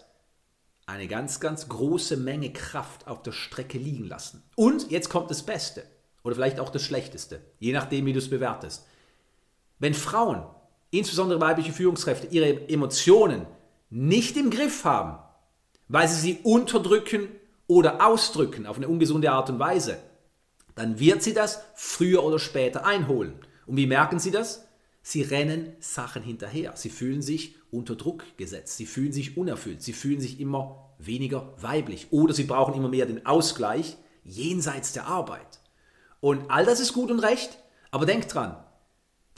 eine 0.87 1.07
ganz, 1.07 1.41
ganz 1.41 1.69
große 1.69 2.17
Menge 2.17 2.53
Kraft 2.53 3.07
auf 3.07 3.23
der 3.23 3.33
Strecke 3.33 3.77
liegen 3.77 4.05
lassen. 4.05 4.43
Und 4.57 4.91
jetzt 4.91 5.11
kommt 5.11 5.31
das 5.31 5.43
Beste 5.43 5.85
oder 6.23 6.35
vielleicht 6.35 6.61
auch 6.61 6.71
das 6.71 6.83
Schlechteste, 6.83 7.43
je 7.59 7.73
nachdem, 7.73 8.07
wie 8.07 8.15
du 8.15 8.19
es 8.19 8.31
bewertest. 8.31 8.87
Wenn 9.79 9.93
Frauen, 9.93 10.45
insbesondere 10.91 11.41
weibliche 11.41 11.73
Führungskräfte, 11.73 12.29
ihre 12.29 12.69
Emotionen 12.69 13.47
nicht 13.91 14.37
im 14.37 14.51
Griff 14.51 14.85
haben, 14.85 15.19
weil 15.89 16.09
sie 16.09 16.21
sie 16.21 16.39
unterdrücken 16.43 17.29
oder 17.67 18.07
ausdrücken 18.07 18.67
auf 18.67 18.77
eine 18.77 18.89
ungesunde 18.89 19.31
Art 19.31 19.51
und 19.51 19.59
Weise, 19.59 19.99
dann 20.75 20.99
wird 20.99 21.23
sie 21.23 21.35
das 21.35 21.63
früher 21.75 22.23
oder 22.25 22.39
später 22.39 22.87
einholen. 22.87 23.35
Und 23.67 23.77
wie 23.77 23.87
merken 23.87 24.19
sie 24.19 24.31
das? 24.31 24.68
Sie 25.11 25.23
rennen 25.23 25.75
Sachen 25.81 26.23
hinterher. 26.23 26.75
Sie 26.77 26.91
fühlen 26.91 27.23
sich 27.23 27.55
unter 27.71 27.97
Druck 27.97 28.25
gesetzt. 28.37 28.77
Sie 28.77 28.85
fühlen 28.85 29.11
sich 29.11 29.39
unerfüllt. 29.39 29.81
Sie 29.83 29.95
fühlen 29.95 30.21
sich 30.21 30.39
immer 30.39 30.93
weniger 30.99 31.55
weiblich. 31.63 32.09
Oder 32.11 32.35
sie 32.35 32.45
brauchen 32.45 32.75
immer 32.75 32.91
mehr 32.91 33.07
den 33.07 33.25
Ausgleich 33.25 33.97
jenseits 34.23 34.93
der 34.93 35.07
Arbeit. 35.07 35.61
Und 36.21 36.51
all 36.51 36.67
das 36.67 36.79
ist 36.79 36.93
gut 36.93 37.11
und 37.11 37.21
recht. 37.21 37.57
Aber 37.91 38.05
denk 38.05 38.29
dran, 38.29 38.63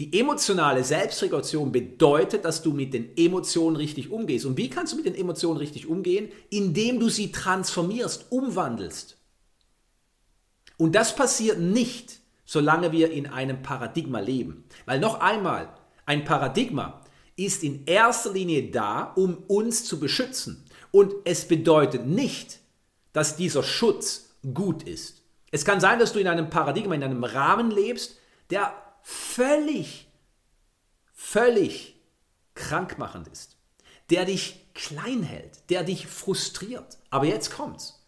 die 0.00 0.18
emotionale 0.18 0.82
Selbstregulation 0.82 1.70
bedeutet, 1.70 2.44
dass 2.44 2.62
du 2.64 2.72
mit 2.72 2.92
den 2.92 3.16
Emotionen 3.16 3.76
richtig 3.76 4.10
umgehst. 4.10 4.46
Und 4.46 4.56
wie 4.56 4.70
kannst 4.70 4.92
du 4.92 4.96
mit 4.96 5.06
den 5.06 5.14
Emotionen 5.14 5.58
richtig 5.58 5.86
umgehen? 5.86 6.32
Indem 6.50 6.98
du 6.98 7.08
sie 7.08 7.30
transformierst, 7.30 8.32
umwandelst. 8.32 9.18
Und 10.78 10.96
das 10.96 11.14
passiert 11.14 11.60
nicht, 11.60 12.18
solange 12.50 12.90
wir 12.90 13.12
in 13.12 13.28
einem 13.28 13.62
Paradigma 13.62 14.18
leben. 14.18 14.64
Weil 14.84 14.98
noch 14.98 15.20
einmal, 15.20 15.72
ein 16.04 16.24
Paradigma 16.24 17.00
ist 17.36 17.62
in 17.62 17.86
erster 17.86 18.32
Linie 18.32 18.72
da, 18.72 19.12
um 19.14 19.36
uns 19.46 19.84
zu 19.84 20.00
beschützen. 20.00 20.64
Und 20.90 21.14
es 21.24 21.46
bedeutet 21.46 22.06
nicht, 22.06 22.58
dass 23.12 23.36
dieser 23.36 23.62
Schutz 23.62 24.34
gut 24.52 24.82
ist. 24.82 25.22
Es 25.52 25.64
kann 25.64 25.78
sein, 25.78 26.00
dass 26.00 26.12
du 26.12 26.18
in 26.18 26.26
einem 26.26 26.50
Paradigma, 26.50 26.96
in 26.96 27.04
einem 27.04 27.22
Rahmen 27.22 27.70
lebst, 27.70 28.18
der 28.50 28.74
völlig, 29.04 30.08
völlig 31.12 32.00
krankmachend 32.56 33.28
ist, 33.28 33.58
der 34.10 34.24
dich 34.24 34.66
klein 34.74 35.22
hält, 35.22 35.70
der 35.70 35.84
dich 35.84 36.08
frustriert. 36.08 36.98
Aber 37.10 37.26
jetzt 37.26 37.52
kommt's. 37.52 37.99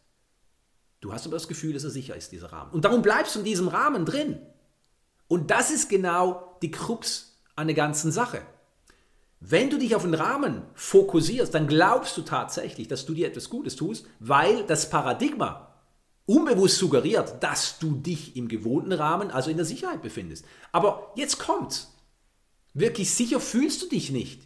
Du 1.02 1.12
hast 1.12 1.26
aber 1.26 1.34
das 1.34 1.48
Gefühl, 1.48 1.72
dass 1.72 1.82
er 1.82 1.90
sicher 1.90 2.14
ist, 2.14 2.30
dieser 2.30 2.52
Rahmen. 2.52 2.70
Und 2.70 2.84
darum 2.84 3.02
bleibst 3.02 3.34
du 3.34 3.40
in 3.40 3.44
diesem 3.44 3.66
Rahmen 3.66 4.06
drin. 4.06 4.38
Und 5.26 5.50
das 5.50 5.72
ist 5.72 5.88
genau 5.88 6.56
die 6.62 6.70
Krux 6.70 7.40
an 7.56 7.66
der 7.66 7.74
ganzen 7.74 8.12
Sache. 8.12 8.42
Wenn 9.40 9.68
du 9.68 9.78
dich 9.78 9.96
auf 9.96 10.02
den 10.02 10.14
Rahmen 10.14 10.62
fokussierst, 10.74 11.52
dann 11.52 11.66
glaubst 11.66 12.16
du 12.16 12.22
tatsächlich, 12.22 12.86
dass 12.86 13.04
du 13.04 13.14
dir 13.14 13.26
etwas 13.26 13.50
Gutes 13.50 13.74
tust, 13.74 14.06
weil 14.20 14.64
das 14.64 14.90
Paradigma 14.90 15.74
unbewusst 16.24 16.78
suggeriert, 16.78 17.42
dass 17.42 17.80
du 17.80 17.96
dich 17.96 18.36
im 18.36 18.46
gewohnten 18.46 18.92
Rahmen, 18.92 19.32
also 19.32 19.50
in 19.50 19.56
der 19.56 19.66
Sicherheit 19.66 20.02
befindest. 20.02 20.44
Aber 20.70 21.12
jetzt 21.16 21.40
kommt's. 21.40 21.92
Wirklich 22.74 23.12
sicher 23.12 23.40
fühlst 23.40 23.82
du 23.82 23.88
dich 23.88 24.12
nicht. 24.12 24.42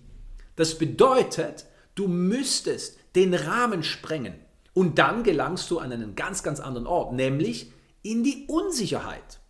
Das 0.56 0.78
bedeutet, 0.78 1.66
du 1.94 2.08
müsstest 2.08 2.96
den 3.14 3.34
Rahmen 3.34 3.82
sprengen. 3.82 4.45
Und 4.76 4.98
dann 4.98 5.22
gelangst 5.22 5.70
du 5.70 5.78
an 5.78 5.90
einen 5.90 6.16
ganz, 6.16 6.42
ganz 6.42 6.60
anderen 6.60 6.86
Ort, 6.86 7.14
nämlich 7.14 7.72
in 8.02 8.22
die 8.22 8.44
Unsicherheit. 8.46 9.40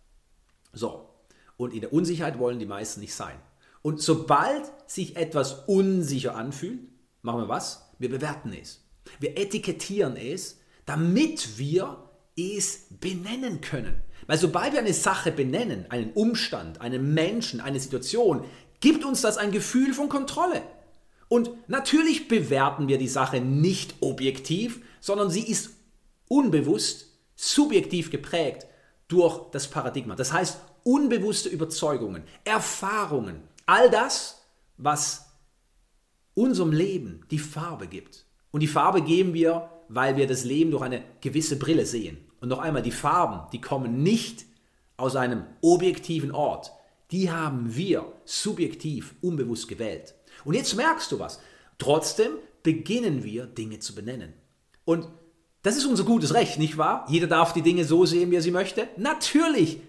So, 0.71 1.09
und 1.57 1.73
in 1.73 1.81
der 1.81 1.91
Unsicherheit 1.91 2.39
wollen 2.39 2.59
die 2.59 2.65
meisten 2.65 3.01
nicht 3.01 3.13
sein. 3.13 3.35
Und 3.81 4.01
sobald 4.01 4.71
sich 4.89 5.17
etwas 5.17 5.65
unsicher 5.67 6.33
anfühlt, 6.35 6.79
machen 7.23 7.41
wir 7.41 7.49
was? 7.49 7.89
Wir 7.99 8.09
bewerten 8.09 8.53
es. 8.53 8.85
Wir 9.19 9.37
etikettieren 9.37 10.15
es, 10.15 10.61
damit 10.85 11.57
wir 11.57 12.09
es 12.37 12.85
benennen 13.01 13.59
können. 13.59 14.01
Weil 14.27 14.37
sobald 14.37 14.71
wir 14.71 14.79
eine 14.79 14.93
Sache 14.93 15.33
benennen, 15.33 15.87
einen 15.89 16.13
Umstand, 16.13 16.79
einen 16.79 17.13
Menschen, 17.13 17.59
eine 17.59 17.81
Situation, 17.81 18.45
gibt 18.79 19.03
uns 19.03 19.19
das 19.19 19.37
ein 19.37 19.51
Gefühl 19.51 19.93
von 19.93 20.07
Kontrolle. 20.07 20.61
Und 21.27 21.49
natürlich 21.67 22.29
bewerten 22.29 22.87
wir 22.87 22.97
die 22.97 23.09
Sache 23.09 23.41
nicht 23.41 23.95
objektiv, 23.99 24.79
sondern 25.07 25.29
sie 25.29 25.49
ist 25.49 25.69
unbewusst, 26.27 27.07
subjektiv 27.37 28.11
geprägt 28.11 28.67
durch 29.07 29.49
das 29.51 29.69
Paradigma. 29.69 30.17
Das 30.17 30.33
heißt, 30.33 30.59
unbewusste 30.83 31.47
Überzeugungen, 31.47 32.23
Erfahrungen, 32.43 33.41
all 33.65 33.89
das, 33.89 34.45
was 34.75 35.31
unserem 36.33 36.73
Leben 36.73 37.25
die 37.31 37.39
Farbe 37.39 37.87
gibt. 37.87 38.25
Und 38.51 38.59
die 38.59 38.67
Farbe 38.67 39.01
geben 39.01 39.33
wir, 39.33 39.69
weil 39.87 40.17
wir 40.17 40.27
das 40.27 40.43
Leben 40.43 40.71
durch 40.71 40.83
eine 40.83 41.01
gewisse 41.21 41.57
Brille 41.57 41.85
sehen. 41.85 42.17
Und 42.41 42.49
noch 42.49 42.59
einmal, 42.59 42.81
die 42.81 42.91
Farben, 42.91 43.49
die 43.53 43.61
kommen 43.61 44.03
nicht 44.03 44.45
aus 44.97 45.15
einem 45.15 45.45
objektiven 45.61 46.31
Ort. 46.31 46.73
Die 47.11 47.31
haben 47.31 47.77
wir 47.77 48.11
subjektiv, 48.25 49.15
unbewusst 49.21 49.69
gewählt. 49.69 50.15
Und 50.43 50.55
jetzt 50.55 50.75
merkst 50.75 51.13
du 51.13 51.19
was. 51.19 51.39
Trotzdem 51.77 52.31
beginnen 52.61 53.23
wir 53.23 53.45
Dinge 53.45 53.79
zu 53.79 53.95
benennen. 53.95 54.33
Und 54.87 55.09
das 55.63 55.75
ist 55.75 55.85
unser 55.85 56.05
gutes 56.05 56.33
Recht, 56.33 56.59
nicht 56.59 56.77
wahr? 56.77 57.05
Jeder 57.09 57.27
darf 57.27 57.51
die 57.51 57.61
Dinge 57.61 57.83
so 57.83 58.05
sehen, 58.05 58.31
wie 58.31 58.37
er 58.37 58.41
sie 58.41 58.51
möchte. 58.51 58.87
Natürlich, 58.95 59.81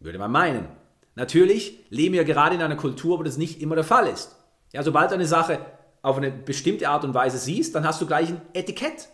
würde 0.00 0.18
man 0.18 0.32
meinen. 0.32 0.66
Natürlich 1.14 1.84
leben 1.90 2.14
wir 2.14 2.24
gerade 2.24 2.54
in 2.54 2.62
einer 2.62 2.76
Kultur, 2.76 3.18
wo 3.18 3.22
das 3.22 3.36
nicht 3.36 3.60
immer 3.60 3.74
der 3.74 3.84
Fall 3.84 4.06
ist. 4.06 4.34
Ja, 4.72 4.82
sobald 4.82 5.10
du 5.10 5.14
eine 5.16 5.26
Sache 5.26 5.58
auf 6.00 6.16
eine 6.16 6.30
bestimmte 6.30 6.88
Art 6.88 7.04
und 7.04 7.12
Weise 7.12 7.36
siehst, 7.36 7.74
dann 7.74 7.86
hast 7.86 8.00
du 8.00 8.06
gleich 8.06 8.30
ein 8.30 8.40
Etikett 8.54 9.10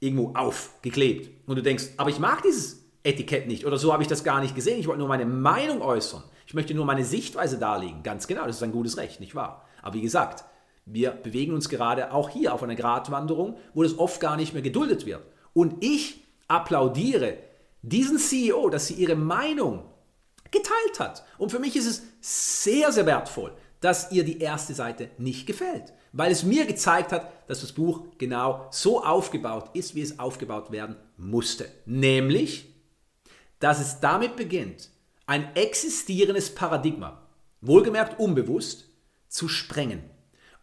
irgendwo 0.00 0.32
aufgeklebt. 0.34 1.46
Und 1.46 1.56
du 1.56 1.62
denkst, 1.62 1.88
aber 1.98 2.08
ich 2.08 2.18
mag 2.18 2.40
dieses 2.42 2.82
Etikett 3.02 3.48
nicht 3.48 3.66
oder 3.66 3.76
so 3.76 3.92
habe 3.92 4.02
ich 4.02 4.08
das 4.08 4.24
gar 4.24 4.40
nicht 4.40 4.54
gesehen. 4.54 4.80
Ich 4.80 4.86
wollte 4.86 5.00
nur 5.00 5.08
meine 5.08 5.26
Meinung 5.26 5.82
äußern. 5.82 6.22
Ich 6.46 6.54
möchte 6.54 6.72
nur 6.72 6.86
meine 6.86 7.04
Sichtweise 7.04 7.58
darlegen. 7.58 8.02
Ganz 8.02 8.26
genau, 8.26 8.46
das 8.46 8.56
ist 8.56 8.62
ein 8.62 8.72
gutes 8.72 8.96
Recht, 8.96 9.20
nicht 9.20 9.34
wahr? 9.34 9.66
Aber 9.82 9.94
wie 9.94 10.00
gesagt, 10.00 10.44
wir 10.86 11.10
bewegen 11.10 11.52
uns 11.52 11.68
gerade 11.68 12.12
auch 12.12 12.30
hier 12.30 12.54
auf 12.54 12.62
einer 12.62 12.74
Gratwanderung, 12.74 13.58
wo 13.74 13.82
das 13.82 13.98
oft 13.98 14.20
gar 14.20 14.36
nicht 14.36 14.54
mehr 14.54 14.62
geduldet 14.62 15.04
wird. 15.04 15.22
Und 15.52 15.84
ich 15.84 16.24
applaudiere 16.48 17.36
diesen 17.82 18.18
CEO, 18.18 18.70
dass 18.70 18.86
sie 18.86 18.94
ihre 18.94 19.16
Meinung 19.16 19.84
geteilt 20.50 20.98
hat. 20.98 21.24
Und 21.38 21.50
für 21.50 21.58
mich 21.58 21.76
ist 21.76 21.86
es 21.86 22.02
sehr, 22.20 22.92
sehr 22.92 23.04
wertvoll, 23.04 23.52
dass 23.80 24.10
ihr 24.12 24.24
die 24.24 24.40
erste 24.40 24.74
Seite 24.74 25.10
nicht 25.18 25.46
gefällt 25.46 25.92
weil 26.16 26.32
es 26.32 26.44
mir 26.44 26.64
gezeigt 26.64 27.12
hat, 27.12 27.30
dass 27.46 27.60
das 27.60 27.72
Buch 27.72 28.06
genau 28.16 28.68
so 28.70 29.04
aufgebaut 29.04 29.70
ist, 29.74 29.94
wie 29.94 30.00
es 30.00 30.18
aufgebaut 30.18 30.72
werden 30.72 30.96
musste. 31.18 31.68
Nämlich, 31.84 32.72
dass 33.58 33.80
es 33.80 34.00
damit 34.00 34.34
beginnt, 34.34 34.88
ein 35.26 35.54
existierendes 35.54 36.54
Paradigma, 36.54 37.22
wohlgemerkt 37.60 38.18
unbewusst, 38.18 38.86
zu 39.28 39.46
sprengen. 39.48 40.04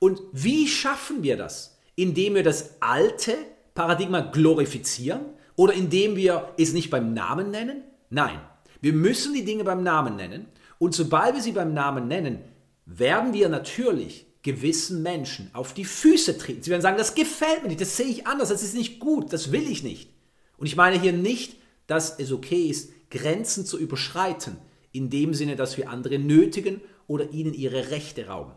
Und 0.04 0.20
wie 0.34 0.68
schaffen 0.68 1.24
wir 1.24 1.38
das? 1.38 1.78
Indem 1.96 2.36
wir 2.36 2.44
das 2.44 2.82
alte 2.82 3.38
Paradigma 3.74 4.20
glorifizieren 4.20 5.22
oder 5.56 5.72
indem 5.72 6.18
wir 6.18 6.50
es 6.58 6.74
nicht 6.74 6.90
beim 6.90 7.14
Namen 7.14 7.52
nennen? 7.52 7.84
Nein, 8.10 8.38
wir 8.82 8.92
müssen 8.92 9.34
die 9.34 9.46
Dinge 9.46 9.64
beim 9.64 9.82
Namen 9.82 10.18
nennen 10.18 10.48
und 10.78 10.94
sobald 10.94 11.36
wir 11.36 11.42
sie 11.42 11.54
beim 11.54 11.74
Namen 11.74 12.10
nennen, 12.10 12.40
werden 12.86 13.32
wir 13.32 13.48
natürlich 13.48 14.26
gewissen 14.42 15.04
Menschen 15.04 15.50
auf 15.54 15.74
die 15.74 15.86
Füße 15.86 16.38
treten. 16.38 16.64
Sie 16.64 16.72
werden 16.72 16.82
sagen, 16.82 16.98
das 16.98 17.16
gefällt 17.16 17.64
mir 17.64 17.70
nicht, 17.70 17.80
das 17.80 17.96
sehe 17.96 18.08
ich 18.08 18.28
anders, 18.28 18.50
das 18.50 18.62
ist 18.62 18.76
nicht 18.76 19.00
gut, 19.00 19.32
das 19.32 19.54
will 19.54 19.72
ich 19.72 19.84
nicht. 19.84 20.10
Und 20.58 20.68
ich 20.68 20.76
meine 20.76 21.00
hier 21.00 21.14
nicht, 21.14 21.56
dass 21.88 22.20
es 22.20 22.34
okay 22.34 22.68
ist, 22.68 22.92
Grenzen 23.10 23.66
zu 23.66 23.80
überschreiten, 23.80 24.58
in 24.92 25.10
dem 25.10 25.34
Sinne, 25.34 25.56
dass 25.56 25.78
wir 25.78 25.90
andere 25.90 26.20
nötigen 26.20 26.82
oder 27.08 27.32
ihnen 27.32 27.54
ihre 27.54 27.90
Rechte 27.90 28.28
rauben. 28.28 28.52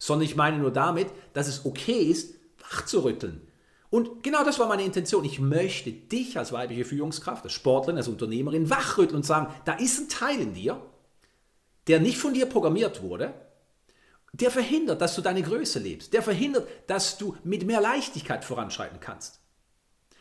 Sondern 0.00 0.24
ich 0.24 0.34
meine 0.34 0.58
nur 0.58 0.72
damit, 0.72 1.06
dass 1.34 1.46
es 1.46 1.64
okay 1.64 2.02
ist, 2.02 2.34
wachzurütteln. 2.58 3.46
Und 3.90 4.22
genau 4.22 4.42
das 4.44 4.58
war 4.58 4.66
meine 4.66 4.84
Intention. 4.84 5.24
Ich 5.24 5.38
möchte 5.38 5.92
dich 5.92 6.36
als 6.36 6.52
weibliche 6.52 6.84
Führungskraft, 6.84 7.44
als 7.44 7.52
Sportlerin, 7.52 7.98
als 7.98 8.08
Unternehmerin 8.08 8.70
wachrütteln 8.70 9.16
und 9.16 9.26
sagen, 9.26 9.54
da 9.64 9.74
ist 9.74 10.00
ein 10.00 10.08
Teil 10.08 10.40
in 10.40 10.54
dir, 10.54 10.80
der 11.86 12.00
nicht 12.00 12.18
von 12.18 12.34
dir 12.34 12.46
programmiert 12.46 13.02
wurde, 13.02 13.34
der 14.32 14.50
verhindert, 14.50 15.00
dass 15.00 15.16
du 15.16 15.22
deine 15.22 15.42
Größe 15.42 15.80
lebst, 15.80 16.12
der 16.12 16.22
verhindert, 16.22 16.68
dass 16.86 17.18
du 17.18 17.36
mit 17.42 17.66
mehr 17.66 17.80
Leichtigkeit 17.80 18.44
voranschreiten 18.44 19.00
kannst. 19.00 19.40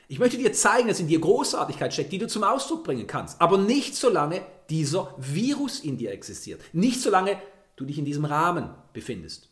Ich 0.07 0.17
möchte 0.17 0.39
dir 0.39 0.51
zeigen, 0.53 0.87
dass 0.87 0.99
in 0.99 1.07
dir 1.07 1.19
Großartigkeit 1.19 1.93
steckt, 1.93 2.11
die 2.11 2.17
du 2.17 2.27
zum 2.27 2.43
Ausdruck 2.43 2.83
bringen 2.83 3.05
kannst, 3.05 3.39
aber 3.39 3.59
nicht 3.59 3.95
solange 3.95 4.41
dieser 4.71 5.13
Virus 5.17 5.79
in 5.81 5.97
dir 5.97 6.11
existiert, 6.11 6.61
nicht 6.73 6.99
solange 6.99 7.39
du 7.75 7.85
dich 7.85 7.99
in 7.99 8.05
diesem 8.05 8.25
Rahmen 8.25 8.73
befindest. 8.93 9.48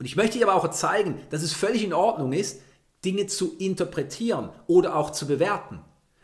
Und 0.00 0.06
ich 0.06 0.16
möchte 0.16 0.38
dir 0.38 0.48
aber 0.48 0.56
auch 0.56 0.70
zeigen, 0.70 1.20
dass 1.28 1.42
es 1.42 1.52
völlig 1.52 1.84
in 1.84 1.92
Ordnung 1.92 2.32
ist, 2.32 2.62
Dinge 3.04 3.26
zu 3.26 3.58
interpretieren 3.58 4.48
oder 4.66 4.96
auch 4.96 5.10
zu 5.10 5.26
bewerten. 5.26 5.80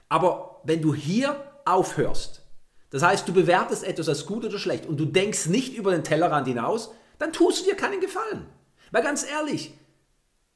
Aber 0.09 0.62
wenn 0.64 0.80
du 0.80 0.95
hier 0.95 1.45
aufhörst, 1.66 2.40
das 2.88 3.02
heißt, 3.02 3.28
du 3.28 3.35
bewertest 3.35 3.85
etwas 3.85 4.09
als 4.09 4.25
gut 4.25 4.47
oder 4.47 4.59
schlecht 4.59 4.87
und 4.87 4.99
du 4.99 5.04
denkst 5.04 5.49
nicht 5.49 5.75
über 5.75 5.90
den 5.90 6.04
Tellerrand 6.04 6.49
hinaus, 6.49 6.90
dann 7.18 7.35
tust 7.35 7.61
du 7.61 7.64
dir 7.64 7.76
keinen 7.76 8.00
Gefallen. 8.00 8.47
Weil 8.92 9.02
ganz 9.02 9.28
ehrlich, 9.28 9.75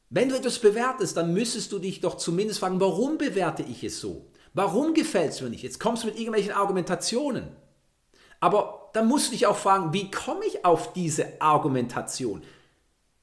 wenn 0.09 0.31
du 0.31 0.37
etwas 0.37 0.59
bewertest, 0.59 1.15
dann 1.19 1.35
müsstest 1.35 1.73
du 1.73 1.79
dich 1.79 2.01
doch 2.01 2.17
zumindest 2.17 2.61
fragen, 2.61 2.81
warum 2.81 3.19
bewerte 3.19 3.63
ich 3.63 3.85
es 3.85 4.01
so? 4.01 4.31
Warum 4.55 4.95
gefällt 4.95 5.33
es 5.33 5.43
mir 5.43 5.51
nicht? 5.51 5.63
Jetzt 5.63 5.79
kommst 5.79 6.05
du 6.05 6.07
mit 6.07 6.17
irgendwelchen 6.17 6.53
Argumentationen. 6.53 7.49
Aber 8.41 8.89
dann 8.95 9.09
musst 9.09 9.27
du 9.27 9.33
dich 9.33 9.47
auch 9.47 9.59
fragen, 9.59 9.93
wie 9.93 10.11
komme 10.11 10.47
ich 10.47 10.65
auf 10.65 10.95
diese 10.95 11.39
Argumentation? 11.43 12.41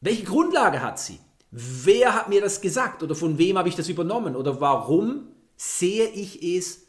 Welche 0.02 0.24
Grundlage 0.24 0.82
hat 0.82 1.00
sie? 1.00 1.20
Wer 1.52 2.14
hat 2.14 2.30
mir 2.30 2.42
das 2.42 2.62
gesagt 2.62 3.04
oder 3.04 3.16
von 3.16 3.38
wem 3.38 3.58
habe 3.58 3.70
ich 3.70 3.76
das 3.76 3.90
übernommen 3.90 4.36
oder 4.36 4.60
warum 4.62 5.30
sehe 5.56 6.08
ich 6.08 6.44
es 6.44 6.88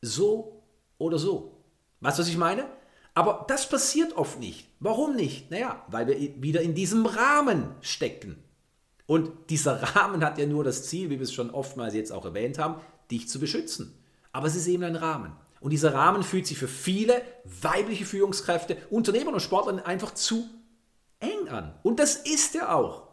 so 0.00 0.62
oder 0.98 1.18
so? 1.18 1.64
Weißt 2.00 2.18
du, 2.18 2.22
was 2.22 2.28
ich 2.28 2.36
meine? 2.36 2.66
Aber 3.14 3.44
das 3.48 3.68
passiert 3.68 4.16
oft 4.16 4.38
nicht. 4.38 4.68
Warum 4.78 5.16
nicht? 5.16 5.50
Naja, 5.50 5.84
weil 5.88 6.06
wir 6.06 6.42
wieder 6.42 6.60
in 6.60 6.74
diesem 6.74 7.04
Rahmen 7.04 7.74
stecken. 7.80 8.42
Und 9.06 9.32
dieser 9.50 9.82
Rahmen 9.96 10.24
hat 10.24 10.38
ja 10.38 10.46
nur 10.46 10.62
das 10.62 10.84
Ziel, 10.84 11.10
wie 11.10 11.18
wir 11.18 11.24
es 11.24 11.32
schon 11.32 11.50
oftmals 11.50 11.94
jetzt 11.94 12.12
auch 12.12 12.24
erwähnt 12.24 12.58
haben, 12.58 12.80
dich 13.10 13.28
zu 13.28 13.40
beschützen. 13.40 13.94
Aber 14.32 14.46
es 14.46 14.54
ist 14.54 14.68
eben 14.68 14.84
ein 14.84 14.96
Rahmen. 14.96 15.32
Und 15.60 15.72
dieser 15.72 15.92
Rahmen 15.92 16.22
fühlt 16.22 16.46
sich 16.46 16.56
für 16.56 16.68
viele 16.68 17.20
weibliche 17.44 18.04
Führungskräfte, 18.04 18.76
Unternehmer 18.90 19.32
und 19.32 19.40
Sportler 19.40 19.84
einfach 19.84 20.14
zu 20.14 20.48
eng 21.20 21.48
an. 21.48 21.74
Und 21.82 22.00
das 22.00 22.16
ist 22.16 22.54
er 22.54 22.74
auch. 22.74 23.08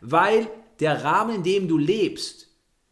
Weil 0.00 0.48
der 0.80 1.04
Rahmen, 1.04 1.36
in 1.36 1.42
dem 1.42 1.68
du 1.68 1.78
lebst, 1.78 2.48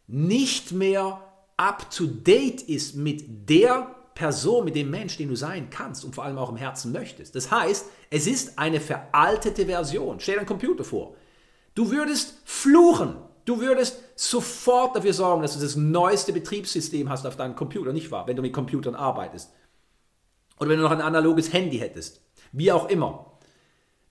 nicht 0.07 0.73
mehr 0.73 1.21
up 1.57 1.91
to 1.91 2.07
date 2.07 2.63
ist 2.63 2.97
mit 2.97 3.49
der 3.49 3.95
Person, 4.15 4.65
mit 4.65 4.77
dem 4.77 4.91
Mensch, 4.91 5.17
den 5.17 5.29
du 5.29 5.37
sein 5.37 5.71
kannst 5.71 6.05
und 6.05 6.15
vor 6.15 6.25
allem 6.25 6.39
auch 6.39 6.51
im 6.51 6.57
Herzen 6.57 6.93
möchtest. 6.93 7.35
Das 7.35 7.51
heißt, 7.51 7.87
es 8.11 8.27
ist 8.27 8.59
eine 8.59 8.81
veraltete 8.81 9.67
Version. 9.67 10.21
Stell 10.21 10.35
dir 10.35 10.41
einen 10.41 10.49
Computer 10.49 10.85
vor. 10.85 11.17
Du 11.75 11.91
würdest 11.91 12.41
fluchen. 12.45 13.17
Du 13.45 13.61
würdest 13.61 13.99
sofort 14.15 14.97
dafür 14.97 15.13
sorgen, 15.13 15.43
dass 15.43 15.55
du 15.55 15.61
das 15.61 15.77
neueste 15.77 16.33
Betriebssystem 16.33 17.11
hast 17.11 17.27
auf 17.27 17.37
deinem 17.37 17.57
Computer, 17.57 17.93
nicht 17.93 18.11
wahr? 18.11 18.27
Wenn 18.27 18.37
du 18.37 18.43
mit 18.43 18.53
Computern 18.53 18.95
arbeitest. 18.95 19.53
Oder 20.61 20.71
wenn 20.71 20.79
du 20.79 20.85
noch 20.85 20.93
ein 20.93 21.03
analoges 21.03 21.53
Handy 21.53 21.79
hättest. 21.79 22.23
Wie 22.53 22.71
auch 22.71 22.89
immer. 22.89 23.34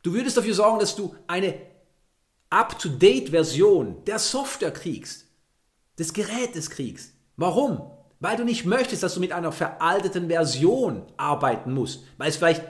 Du 0.04 0.14
würdest 0.14 0.38
dafür 0.38 0.54
sorgen, 0.54 0.80
dass 0.80 0.96
du 0.96 1.16
eine 1.28 1.60
up-to-date-Version 2.50 4.04
der 4.06 4.20
Software 4.20 4.72
kriegst, 4.72 5.26
des 5.98 6.14
Gerätes 6.14 6.70
kriegst. 6.70 7.14
Warum? 7.36 7.90
Weil 8.20 8.38
du 8.38 8.44
nicht 8.44 8.66
möchtest, 8.66 9.02
dass 9.02 9.16
du 9.16 9.20
mit 9.20 9.32
einer 9.32 9.52
veralteten 9.52 10.28
Version 10.28 11.04
arbeiten 11.18 11.74
musst, 11.74 12.04
weil 12.18 12.30
es 12.30 12.38
vielleicht 12.38 12.64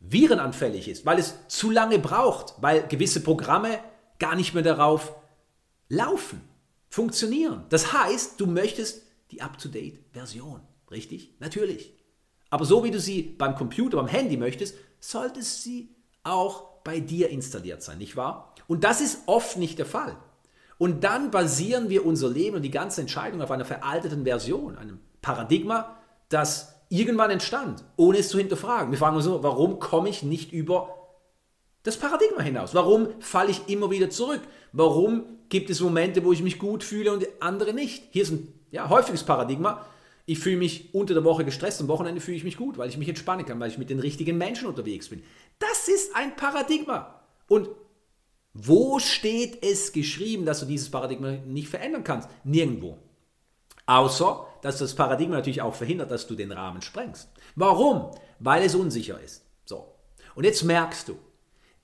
virenanfällig 0.00 0.88
ist, 0.88 1.04
weil 1.04 1.18
es 1.18 1.34
zu 1.48 1.70
lange 1.70 1.98
braucht, 1.98 2.54
weil 2.60 2.86
gewisse 2.86 3.20
Programme 3.20 3.78
gar 4.18 4.36
nicht 4.36 4.54
mehr 4.54 4.62
darauf 4.62 5.14
laufen, 5.88 6.40
funktionieren. 6.88 7.64
Das 7.68 7.92
heißt, 7.92 8.40
du 8.40 8.46
möchtest 8.46 9.02
die 9.30 9.42
up-to-date-Version, 9.42 10.60
richtig? 10.90 11.34
Natürlich. 11.40 11.94
Aber 12.50 12.64
so 12.64 12.84
wie 12.84 12.90
du 12.90 13.00
sie 13.00 13.22
beim 13.22 13.56
Computer, 13.56 13.96
beim 13.96 14.06
Handy 14.06 14.36
möchtest, 14.36 14.76
solltest 15.00 15.62
sie 15.62 15.93
auch 16.24 16.64
bei 16.82 17.00
dir 17.00 17.30
installiert 17.30 17.82
sein, 17.82 17.98
nicht 17.98 18.16
wahr? 18.16 18.52
Und 18.66 18.84
das 18.84 19.00
ist 19.00 19.22
oft 19.26 19.56
nicht 19.56 19.78
der 19.78 19.86
Fall. 19.86 20.16
Und 20.78 21.04
dann 21.04 21.30
basieren 21.30 21.88
wir 21.88 22.04
unser 22.04 22.28
Leben 22.28 22.56
und 22.56 22.62
die 22.62 22.70
ganze 22.70 23.00
Entscheidung 23.00 23.42
auf 23.42 23.50
einer 23.50 23.64
veralteten 23.64 24.24
Version, 24.24 24.76
einem 24.76 24.98
Paradigma, 25.22 25.96
das 26.28 26.74
irgendwann 26.88 27.30
entstand, 27.30 27.84
ohne 27.96 28.18
es 28.18 28.28
zu 28.28 28.38
hinterfragen. 28.38 28.90
Wir 28.90 28.98
fragen 28.98 29.16
uns 29.16 29.24
so, 29.24 29.42
warum 29.42 29.78
komme 29.78 30.08
ich 30.08 30.22
nicht 30.22 30.52
über 30.52 30.88
das 31.82 31.96
Paradigma 31.96 32.42
hinaus? 32.42 32.74
Warum 32.74 33.08
falle 33.20 33.50
ich 33.50 33.68
immer 33.68 33.90
wieder 33.90 34.10
zurück? 34.10 34.40
Warum 34.72 35.24
gibt 35.48 35.70
es 35.70 35.80
Momente, 35.80 36.24
wo 36.24 36.32
ich 36.32 36.42
mich 36.42 36.58
gut 36.58 36.82
fühle 36.82 37.12
und 37.12 37.26
andere 37.40 37.72
nicht? 37.72 38.04
Hier 38.10 38.22
ist 38.22 38.32
ein 38.32 38.52
ja, 38.70 38.88
häufiges 38.88 39.22
Paradigma. 39.22 39.84
Ich 40.26 40.38
fühle 40.38 40.56
mich 40.56 40.94
unter 40.94 41.12
der 41.14 41.24
Woche 41.24 41.44
gestresst, 41.44 41.80
am 41.80 41.88
Wochenende 41.88 42.20
fühle 42.20 42.36
ich 42.36 42.44
mich 42.44 42.56
gut, 42.56 42.78
weil 42.78 42.88
ich 42.88 42.96
mich 42.96 43.08
entspannen 43.08 43.44
kann, 43.44 43.60
weil 43.60 43.70
ich 43.70 43.78
mit 43.78 43.90
den 43.90 44.00
richtigen 44.00 44.38
Menschen 44.38 44.68
unterwegs 44.68 45.08
bin. 45.08 45.22
Das 45.58 45.88
ist 45.88 46.16
ein 46.16 46.34
Paradigma. 46.36 47.20
Und 47.48 47.68
wo 48.54 48.98
steht 49.00 49.62
es 49.62 49.92
geschrieben, 49.92 50.46
dass 50.46 50.60
du 50.60 50.66
dieses 50.66 50.90
Paradigma 50.90 51.32
nicht 51.32 51.68
verändern 51.68 52.04
kannst? 52.04 52.28
Nirgendwo. 52.44 52.98
Außer, 53.86 54.46
dass 54.62 54.78
das 54.78 54.94
Paradigma 54.94 55.36
natürlich 55.36 55.60
auch 55.60 55.74
verhindert, 55.74 56.10
dass 56.10 56.26
du 56.26 56.34
den 56.34 56.52
Rahmen 56.52 56.80
sprengst. 56.80 57.28
Warum? 57.54 58.10
Weil 58.38 58.62
es 58.62 58.74
unsicher 58.74 59.20
ist. 59.20 59.44
So. 59.66 59.94
Und 60.34 60.44
jetzt 60.44 60.62
merkst 60.62 61.08
du, 61.08 61.18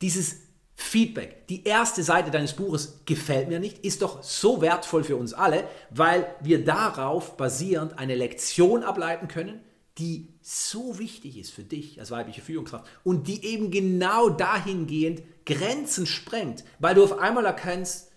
dieses 0.00 0.49
Feedback, 0.80 1.46
die 1.48 1.64
erste 1.64 2.02
Seite 2.02 2.30
deines 2.30 2.54
Buches 2.54 3.00
gefällt 3.04 3.48
mir 3.48 3.60
nicht, 3.60 3.84
ist 3.84 4.00
doch 4.00 4.22
so 4.22 4.62
wertvoll 4.62 5.04
für 5.04 5.16
uns 5.16 5.34
alle, 5.34 5.64
weil 5.90 6.34
wir 6.40 6.64
darauf 6.64 7.36
basierend 7.36 7.98
eine 7.98 8.14
Lektion 8.14 8.82
ableiten 8.82 9.28
können, 9.28 9.60
die 9.98 10.28
so 10.40 10.98
wichtig 10.98 11.36
ist 11.38 11.50
für 11.50 11.62
dich 11.62 12.00
als 12.00 12.10
weibliche 12.10 12.40
Führungskraft 12.40 12.86
und 13.04 13.28
die 13.28 13.44
eben 13.44 13.70
genau 13.70 14.30
dahingehend 14.30 15.22
Grenzen 15.44 16.06
sprengt, 16.06 16.64
weil 16.78 16.94
du 16.94 17.04
auf 17.04 17.18
einmal 17.18 17.44
erkennst, 17.44 18.10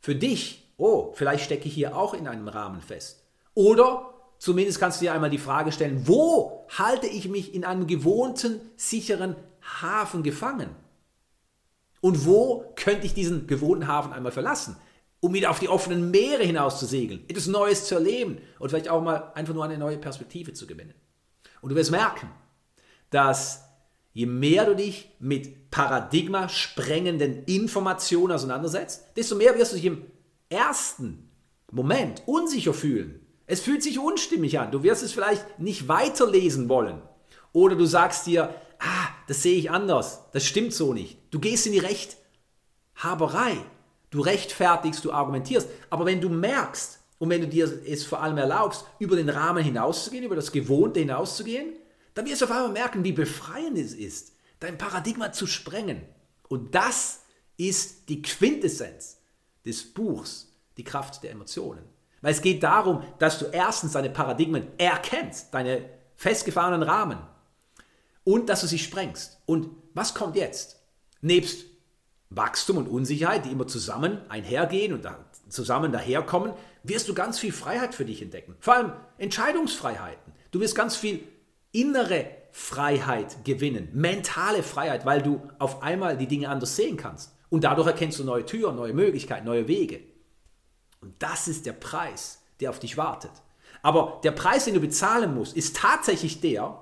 für 0.00 0.16
dich, 0.16 0.68
oh, 0.78 1.12
vielleicht 1.14 1.44
stecke 1.44 1.68
ich 1.68 1.74
hier 1.74 1.96
auch 1.96 2.12
in 2.12 2.26
einem 2.26 2.48
Rahmen 2.48 2.82
fest. 2.82 3.22
Oder 3.54 4.12
zumindest 4.38 4.80
kannst 4.80 5.00
du 5.00 5.04
dir 5.04 5.14
einmal 5.14 5.30
die 5.30 5.38
Frage 5.38 5.70
stellen, 5.70 6.08
wo 6.08 6.66
halte 6.76 7.06
ich 7.06 7.28
mich 7.28 7.54
in 7.54 7.64
einem 7.64 7.86
gewohnten, 7.86 8.60
sicheren 8.76 9.36
Hafen 9.80 10.24
gefangen? 10.24 10.74
Und 12.00 12.24
wo 12.26 12.72
könnte 12.76 13.06
ich 13.06 13.14
diesen 13.14 13.46
gewohnten 13.46 13.86
Hafen 13.86 14.12
einmal 14.12 14.32
verlassen, 14.32 14.76
um 15.20 15.34
wieder 15.34 15.50
auf 15.50 15.58
die 15.58 15.68
offenen 15.68 16.10
Meere 16.10 16.42
hinaus 16.42 16.78
zu 16.78 16.86
segeln, 16.86 17.24
etwas 17.28 17.46
Neues 17.46 17.84
zu 17.84 17.94
erleben 17.94 18.38
und 18.58 18.70
vielleicht 18.70 18.88
auch 18.88 19.02
mal 19.02 19.32
einfach 19.34 19.52
nur 19.52 19.64
eine 19.64 19.76
neue 19.76 19.98
Perspektive 19.98 20.54
zu 20.54 20.66
gewinnen? 20.66 20.94
Und 21.60 21.70
du 21.70 21.76
wirst 21.76 21.90
merken, 21.90 22.30
dass 23.10 23.64
je 24.12 24.26
mehr 24.26 24.64
du 24.64 24.74
dich 24.74 25.10
mit 25.18 25.70
Paradigma 25.70 26.48
sprengenden 26.48 27.44
Informationen 27.44 28.32
auseinandersetzt, 28.32 29.04
desto 29.16 29.36
mehr 29.36 29.56
wirst 29.58 29.72
du 29.72 29.76
dich 29.76 29.84
im 29.84 30.06
ersten 30.48 31.30
Moment 31.70 32.22
unsicher 32.26 32.74
fühlen. 32.74 33.24
Es 33.46 33.60
fühlt 33.60 33.82
sich 33.82 33.98
unstimmig 33.98 34.58
an. 34.58 34.70
Du 34.70 34.82
wirst 34.82 35.02
es 35.02 35.12
vielleicht 35.12 35.58
nicht 35.58 35.88
weiterlesen 35.88 36.68
wollen. 36.68 37.02
Oder 37.52 37.76
du 37.76 37.84
sagst 37.84 38.26
dir, 38.26 38.54
ah, 38.78 39.08
das 39.30 39.44
sehe 39.44 39.56
ich 39.56 39.70
anders, 39.70 40.24
das 40.32 40.44
stimmt 40.44 40.74
so 40.74 40.92
nicht. 40.92 41.16
Du 41.30 41.38
gehst 41.38 41.64
in 41.64 41.72
die 41.72 41.78
Rechthaberei, 41.78 43.58
du 44.10 44.22
rechtfertigst, 44.22 45.04
du 45.04 45.12
argumentierst. 45.12 45.68
Aber 45.88 46.04
wenn 46.04 46.20
du 46.20 46.28
merkst 46.28 46.98
und 47.20 47.30
wenn 47.30 47.40
du 47.40 47.46
dir 47.46 47.80
es 47.86 48.04
vor 48.04 48.20
allem 48.20 48.38
erlaubst, 48.38 48.86
über 48.98 49.14
den 49.14 49.28
Rahmen 49.28 49.62
hinauszugehen, 49.62 50.24
über 50.24 50.34
das 50.34 50.50
Gewohnte 50.50 50.98
hinauszugehen, 50.98 51.74
dann 52.14 52.26
wirst 52.26 52.40
du 52.40 52.46
auf 52.46 52.50
einmal 52.50 52.72
merken, 52.72 53.04
wie 53.04 53.12
befreiend 53.12 53.78
es 53.78 53.94
ist, 53.94 54.32
dein 54.58 54.76
Paradigma 54.76 55.30
zu 55.30 55.46
sprengen. 55.46 56.02
Und 56.48 56.74
das 56.74 57.20
ist 57.56 58.08
die 58.08 58.22
Quintessenz 58.22 59.20
des 59.64 59.94
Buchs, 59.94 60.52
die 60.76 60.82
Kraft 60.82 61.22
der 61.22 61.30
Emotionen. 61.30 61.84
Weil 62.20 62.32
es 62.32 62.42
geht 62.42 62.64
darum, 62.64 63.04
dass 63.20 63.38
du 63.38 63.44
erstens 63.44 63.92
deine 63.92 64.10
Paradigmen 64.10 64.76
erkennst, 64.76 65.54
deine 65.54 65.88
festgefahrenen 66.16 66.82
Rahmen, 66.82 67.18
und 68.30 68.48
dass 68.48 68.60
du 68.60 68.68
sie 68.68 68.78
sprengst. 68.78 69.40
Und 69.44 69.70
was 69.92 70.14
kommt 70.14 70.36
jetzt? 70.36 70.80
Nebst 71.20 71.66
Wachstum 72.30 72.76
und 72.76 72.86
Unsicherheit, 72.86 73.44
die 73.44 73.50
immer 73.50 73.66
zusammen 73.66 74.20
einhergehen 74.28 74.92
und 74.92 75.04
zusammen 75.48 75.90
daherkommen, 75.90 76.52
wirst 76.84 77.08
du 77.08 77.14
ganz 77.14 77.40
viel 77.40 77.52
Freiheit 77.52 77.92
für 77.92 78.04
dich 78.04 78.22
entdecken. 78.22 78.54
Vor 78.60 78.74
allem 78.74 78.92
Entscheidungsfreiheiten. 79.18 80.32
Du 80.52 80.60
wirst 80.60 80.76
ganz 80.76 80.94
viel 80.94 81.24
innere 81.72 82.26
Freiheit 82.52 83.44
gewinnen, 83.44 83.88
mentale 83.94 84.62
Freiheit, 84.62 85.04
weil 85.04 85.22
du 85.22 85.42
auf 85.58 85.82
einmal 85.82 86.16
die 86.16 86.28
Dinge 86.28 86.48
anders 86.48 86.76
sehen 86.76 86.96
kannst. 86.96 87.32
Und 87.48 87.64
dadurch 87.64 87.88
erkennst 87.88 88.20
du 88.20 88.24
neue 88.24 88.46
Türen, 88.46 88.76
neue 88.76 88.94
Möglichkeiten, 88.94 89.46
neue 89.46 89.66
Wege. 89.66 90.00
Und 91.00 91.14
das 91.18 91.48
ist 91.48 91.66
der 91.66 91.72
Preis, 91.72 92.42
der 92.60 92.70
auf 92.70 92.78
dich 92.78 92.96
wartet. 92.96 93.32
Aber 93.82 94.20
der 94.22 94.30
Preis, 94.30 94.66
den 94.66 94.74
du 94.74 94.80
bezahlen 94.80 95.34
musst, 95.34 95.56
ist 95.56 95.76
tatsächlich 95.76 96.40
der, 96.40 96.80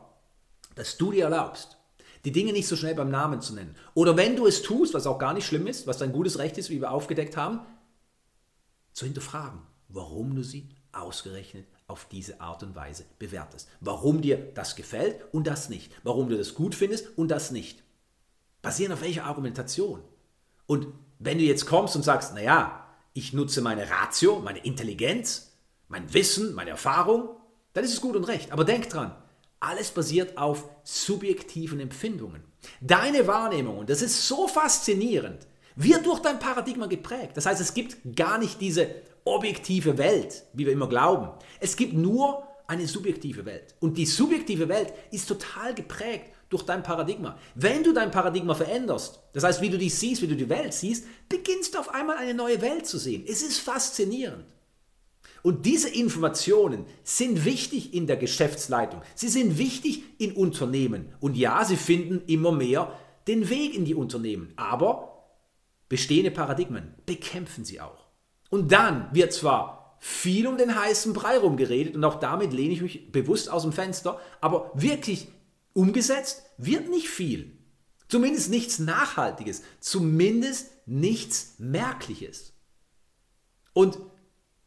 dass 0.78 0.96
du 0.96 1.10
dir 1.10 1.24
erlaubst, 1.24 1.76
die 2.24 2.30
Dinge 2.32 2.52
nicht 2.52 2.68
so 2.68 2.76
schnell 2.76 2.94
beim 2.94 3.10
Namen 3.10 3.40
zu 3.40 3.52
nennen. 3.52 3.74
Oder 3.94 4.16
wenn 4.16 4.36
du 4.36 4.46
es 4.46 4.62
tust, 4.62 4.94
was 4.94 5.06
auch 5.06 5.18
gar 5.18 5.34
nicht 5.34 5.46
schlimm 5.46 5.66
ist, 5.66 5.86
was 5.86 5.98
dein 5.98 6.12
gutes 6.12 6.38
Recht 6.38 6.56
ist, 6.56 6.70
wie 6.70 6.80
wir 6.80 6.92
aufgedeckt 6.92 7.36
haben, 7.36 7.60
zu 8.92 9.04
hinterfragen, 9.04 9.60
warum 9.88 10.36
du 10.36 10.44
sie 10.44 10.68
ausgerechnet 10.92 11.66
auf 11.88 12.06
diese 12.10 12.40
Art 12.40 12.62
und 12.62 12.76
Weise 12.76 13.04
bewertest. 13.18 13.68
Warum 13.80 14.20
dir 14.20 14.36
das 14.54 14.76
gefällt 14.76 15.24
und 15.32 15.46
das 15.48 15.68
nicht. 15.68 15.92
Warum 16.04 16.28
du 16.28 16.38
das 16.38 16.54
gut 16.54 16.74
findest 16.74 17.18
und 17.18 17.28
das 17.28 17.50
nicht. 17.50 17.82
Basieren 18.62 18.92
auf 18.92 19.00
welcher 19.00 19.24
Argumentation? 19.24 20.02
Und 20.66 20.86
wenn 21.18 21.38
du 21.38 21.44
jetzt 21.44 21.66
kommst 21.66 21.96
und 21.96 22.02
sagst, 22.02 22.34
naja, 22.34 22.86
ich 23.14 23.32
nutze 23.32 23.62
meine 23.62 23.90
Ratio, 23.90 24.38
meine 24.38 24.64
Intelligenz, 24.64 25.56
mein 25.88 26.12
Wissen, 26.14 26.54
meine 26.54 26.70
Erfahrung, 26.70 27.30
dann 27.72 27.84
ist 27.84 27.94
es 27.94 28.00
gut 28.00 28.14
und 28.14 28.24
recht. 28.24 28.52
Aber 28.52 28.64
denk 28.64 28.88
dran, 28.88 29.16
alles 29.60 29.90
basiert 29.90 30.38
auf 30.38 30.68
subjektiven 30.84 31.80
Empfindungen. 31.80 32.42
Deine 32.80 33.26
Wahrnehmung, 33.26 33.78
und 33.78 33.90
das 33.90 34.02
ist 34.02 34.26
so 34.26 34.48
faszinierend, 34.48 35.46
wird 35.76 36.06
durch 36.06 36.20
dein 36.20 36.38
Paradigma 36.38 36.86
geprägt. 36.86 37.36
Das 37.36 37.46
heißt, 37.46 37.60
es 37.60 37.74
gibt 37.74 38.16
gar 38.16 38.38
nicht 38.38 38.60
diese 38.60 38.88
objektive 39.24 39.98
Welt, 39.98 40.44
wie 40.52 40.66
wir 40.66 40.72
immer 40.72 40.88
glauben. 40.88 41.30
Es 41.60 41.76
gibt 41.76 41.92
nur 41.94 42.42
eine 42.66 42.86
subjektive 42.86 43.44
Welt. 43.44 43.74
Und 43.80 43.96
die 43.96 44.06
subjektive 44.06 44.68
Welt 44.68 44.92
ist 45.10 45.28
total 45.28 45.74
geprägt 45.74 46.32
durch 46.50 46.62
dein 46.64 46.82
Paradigma. 46.82 47.38
Wenn 47.54 47.82
du 47.82 47.92
dein 47.92 48.10
Paradigma 48.10 48.54
veränderst, 48.54 49.20
das 49.32 49.44
heißt, 49.44 49.60
wie 49.60 49.70
du 49.70 49.78
dich 49.78 49.94
siehst, 49.94 50.22
wie 50.22 50.26
du 50.26 50.36
die 50.36 50.48
Welt 50.48 50.74
siehst, 50.74 51.06
beginnst 51.28 51.74
du 51.74 51.78
auf 51.78 51.94
einmal 51.94 52.16
eine 52.16 52.34
neue 52.34 52.60
Welt 52.60 52.86
zu 52.86 52.98
sehen. 52.98 53.24
Es 53.26 53.42
ist 53.42 53.58
faszinierend. 53.58 54.44
Und 55.48 55.64
diese 55.64 55.88
Informationen 55.88 56.84
sind 57.04 57.46
wichtig 57.46 57.94
in 57.94 58.06
der 58.06 58.18
Geschäftsleitung. 58.18 59.00
Sie 59.14 59.28
sind 59.28 59.56
wichtig 59.56 60.02
in 60.18 60.32
Unternehmen. 60.32 61.14
Und 61.20 61.38
ja, 61.38 61.64
sie 61.64 61.78
finden 61.78 62.20
immer 62.26 62.52
mehr 62.52 62.92
den 63.28 63.48
Weg 63.48 63.74
in 63.74 63.86
die 63.86 63.94
Unternehmen. 63.94 64.52
Aber 64.56 65.24
bestehende 65.88 66.30
Paradigmen 66.30 66.92
bekämpfen 67.06 67.64
sie 67.64 67.80
auch. 67.80 68.08
Und 68.50 68.72
dann 68.72 69.08
wird 69.14 69.32
zwar 69.32 69.96
viel 70.00 70.46
um 70.46 70.58
den 70.58 70.78
heißen 70.78 71.14
Brei 71.14 71.38
rumgeredet 71.38 71.96
und 71.96 72.04
auch 72.04 72.20
damit 72.20 72.52
lehne 72.52 72.74
ich 72.74 72.82
mich 72.82 73.10
bewusst 73.10 73.50
aus 73.50 73.62
dem 73.62 73.72
Fenster, 73.72 74.20
aber 74.42 74.70
wirklich 74.74 75.28
umgesetzt 75.72 76.42
wird 76.58 76.90
nicht 76.90 77.08
viel. 77.08 77.56
Zumindest 78.08 78.50
nichts 78.50 78.80
Nachhaltiges, 78.80 79.62
zumindest 79.80 80.72
nichts 80.84 81.54
Merkliches. 81.56 82.52
Und 83.72 83.98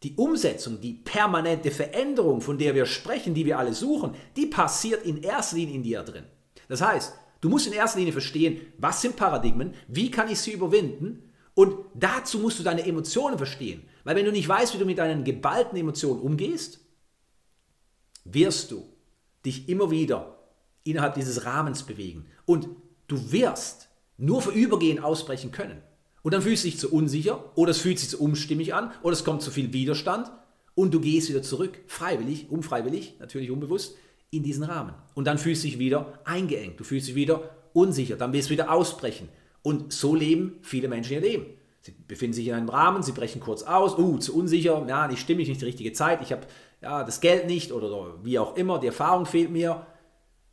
die 0.03 0.15
Umsetzung, 0.15 0.81
die 0.81 0.93
permanente 0.93 1.71
Veränderung, 1.71 2.41
von 2.41 2.57
der 2.57 2.73
wir 2.73 2.85
sprechen, 2.85 3.33
die 3.33 3.45
wir 3.45 3.59
alle 3.59 3.73
suchen, 3.73 4.15
die 4.35 4.47
passiert 4.47 5.05
in 5.05 5.21
erster 5.21 5.57
Linie 5.57 5.75
in 5.75 5.83
dir 5.83 6.03
drin. 6.03 6.25
Das 6.67 6.81
heißt, 6.81 7.13
du 7.41 7.49
musst 7.49 7.67
in 7.67 7.73
erster 7.73 7.99
Linie 7.99 8.13
verstehen, 8.13 8.61
was 8.77 9.01
sind 9.01 9.15
Paradigmen, 9.15 9.73
wie 9.87 10.09
kann 10.09 10.29
ich 10.29 10.39
sie 10.39 10.53
überwinden 10.53 11.31
und 11.53 11.75
dazu 11.93 12.39
musst 12.39 12.59
du 12.59 12.63
deine 12.63 12.85
Emotionen 12.85 13.37
verstehen. 13.37 13.83
Weil 14.03 14.15
wenn 14.15 14.25
du 14.25 14.31
nicht 14.31 14.47
weißt, 14.47 14.73
wie 14.73 14.79
du 14.79 14.85
mit 14.85 14.97
deinen 14.97 15.23
geballten 15.23 15.77
Emotionen 15.77 16.21
umgehst, 16.21 16.79
wirst 18.23 18.71
du 18.71 18.85
dich 19.45 19.69
immer 19.69 19.91
wieder 19.91 20.39
innerhalb 20.83 21.15
dieses 21.15 21.45
Rahmens 21.45 21.83
bewegen. 21.83 22.25
Und 22.45 22.69
du 23.07 23.31
wirst 23.31 23.89
nur 24.17 24.41
vorübergehend 24.41 25.03
ausbrechen 25.03 25.51
können. 25.51 25.81
Und 26.23 26.33
dann 26.33 26.41
fühlst 26.41 26.63
du 26.63 26.67
dich 26.67 26.79
zu 26.79 26.91
unsicher 26.91 27.43
oder 27.55 27.71
es 27.71 27.79
fühlt 27.79 27.99
sich 27.99 28.09
zu 28.09 28.21
unstimmig 28.21 28.73
an 28.73 28.91
oder 29.01 29.13
es 29.13 29.23
kommt 29.23 29.41
zu 29.41 29.51
viel 29.51 29.73
Widerstand 29.73 30.31
und 30.75 30.93
du 30.93 30.99
gehst 30.99 31.29
wieder 31.29 31.41
zurück, 31.41 31.79
freiwillig, 31.87 32.49
unfreiwillig, 32.49 33.15
natürlich 33.19 33.51
unbewusst, 33.51 33.95
in 34.29 34.43
diesen 34.43 34.63
Rahmen. 34.63 34.93
Und 35.13 35.25
dann 35.25 35.37
fühlst 35.37 35.63
du 35.63 35.67
dich 35.67 35.79
wieder 35.79 36.19
eingeengt, 36.23 36.79
du 36.79 36.83
fühlst 36.83 37.07
dich 37.07 37.15
wieder 37.15 37.49
unsicher, 37.73 38.15
dann 38.15 38.33
wirst 38.33 38.49
du 38.49 38.53
wieder 38.53 38.71
ausbrechen. 38.71 39.29
Und 39.63 39.93
so 39.93 40.15
leben 40.15 40.59
viele 40.61 40.87
Menschen 40.87 41.13
ihr 41.13 41.21
Leben. 41.21 41.45
Sie 41.81 41.93
befinden 42.07 42.33
sich 42.33 42.47
in 42.47 42.53
einem 42.53 42.69
Rahmen, 42.69 43.01
sie 43.01 43.11
brechen 43.11 43.41
kurz 43.41 43.63
aus, 43.63 43.97
uh, 43.97 44.19
zu 44.19 44.35
unsicher, 44.35 44.85
ja, 44.87 45.07
nicht 45.07 45.19
stimmig, 45.19 45.49
nicht 45.49 45.61
die 45.61 45.65
richtige 45.65 45.93
Zeit, 45.93 46.21
ich 46.21 46.31
habe 46.31 46.45
ja, 46.81 47.03
das 47.03 47.21
Geld 47.21 47.47
nicht 47.47 47.71
oder 47.71 48.23
wie 48.23 48.37
auch 48.37 48.55
immer, 48.55 48.79
die 48.79 48.87
Erfahrung 48.87 49.25
fehlt 49.25 49.49
mir 49.49 49.85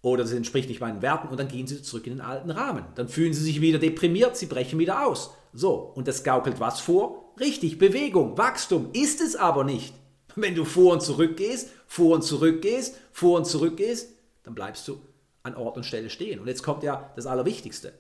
oder 0.01 0.25
es 0.25 0.33
entspricht 0.33 0.69
nicht 0.69 0.81
meinen 0.81 1.03
Werten 1.03 1.29
und 1.29 1.39
dann 1.39 1.49
gehen 1.49 1.67
sie 1.67 1.83
zurück 1.83 2.07
in 2.07 2.15
den 2.15 2.21
alten 2.23 2.51
Rahmen. 2.51 2.85
Dann 2.95 3.09
fühlen 3.09 3.35
sie 3.35 3.43
sich 3.43 3.61
wieder 3.61 3.79
deprimiert, 3.79 4.37
sie 4.37 4.47
brechen 4.47 4.79
wieder 4.79 5.07
aus. 5.07 5.35
So, 5.53 5.93
und 5.95 6.09
das 6.09 6.25
gaukelt 6.25 6.61
was 6.61 6.81
vor? 6.81 7.33
Richtig, 7.41 7.79
Bewegung, 7.79 8.37
Wachstum, 8.37 8.91
ist 8.93 9.21
es 9.21 9.37
aber 9.37 9.65
nicht. 9.65 9.95
Wenn 10.37 10.55
du 10.55 10.65
vor 10.65 10.93
und 10.93 11.03
zurück 11.03 11.37
gehst, 11.37 11.71
vor 11.87 12.15
und 12.15 12.23
zurück 12.23 12.63
gehst, 12.63 12.97
vor 13.13 13.39
und 13.39 13.47
zurück 13.47 13.77
gehst, 13.77 14.11
dann 14.45 14.55
bleibst 14.55 14.87
du 14.89 15.01
an 15.43 15.55
Ort 15.55 15.77
und 15.77 15.85
Stelle 15.85 16.11
stehen. 16.11 16.41
Und 16.41 16.47
jetzt 16.47 16.63
kommt 16.63 16.83
ja 16.83 17.13
das 17.17 17.27
Allerwichtigste. 17.27 17.93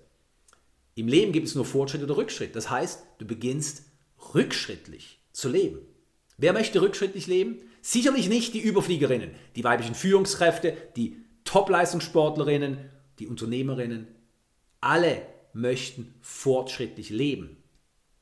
Im 0.95 1.09
Leben 1.09 1.33
gibt 1.33 1.47
es 1.47 1.55
nur 1.55 1.65
Fortschritt 1.65 2.03
oder 2.03 2.17
Rückschritt. 2.17 2.57
Das 2.57 2.71
heißt, 2.71 3.05
du 3.19 3.27
beginnst 3.27 3.85
rückschrittlich 4.35 5.21
zu 5.33 5.49
leben. 5.49 5.79
Wer 6.37 6.53
möchte 6.53 6.83
rückschrittlich 6.83 7.27
leben? 7.27 7.59
Sicherlich 7.83 8.29
nicht 8.29 8.55
die 8.55 8.61
Überfliegerinnen, 8.61 9.31
die 9.57 9.65
weiblichen 9.65 9.95
Führungskräfte, 9.95 10.77
die 10.97 11.25
Top-Leistungssportlerinnen, 11.45 12.91
die 13.19 13.27
Unternehmerinnen. 13.27 14.09
Alle 14.81 15.23
möchten 15.53 16.15
fortschrittlich 16.21 17.11
leben. 17.11 17.63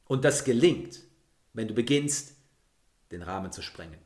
Und 0.07 0.25
das 0.25 0.45
gelingt, 0.45 1.01
wenn 1.53 1.69
du 1.69 1.75
beginnst, 1.75 2.35
den 3.11 3.23
Rahmen 3.23 3.53
zu 3.53 3.62
sprengen. 3.62 3.99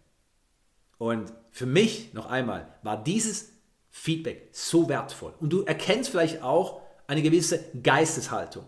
Und 0.99 1.33
für 1.51 1.67
mich 1.67 2.13
noch 2.13 2.27
einmal 2.27 2.75
war 2.83 3.03
dieses 3.03 3.53
Feedback 3.91 4.49
so 4.53 4.89
wertvoll. 4.89 5.35
Und 5.41 5.51
du 5.53 5.63
erkennst 5.63 6.11
vielleicht 6.11 6.43
auch, 6.43 6.83
eine 7.11 7.23
gewisse 7.23 7.65
Geisteshaltung. 7.83 8.65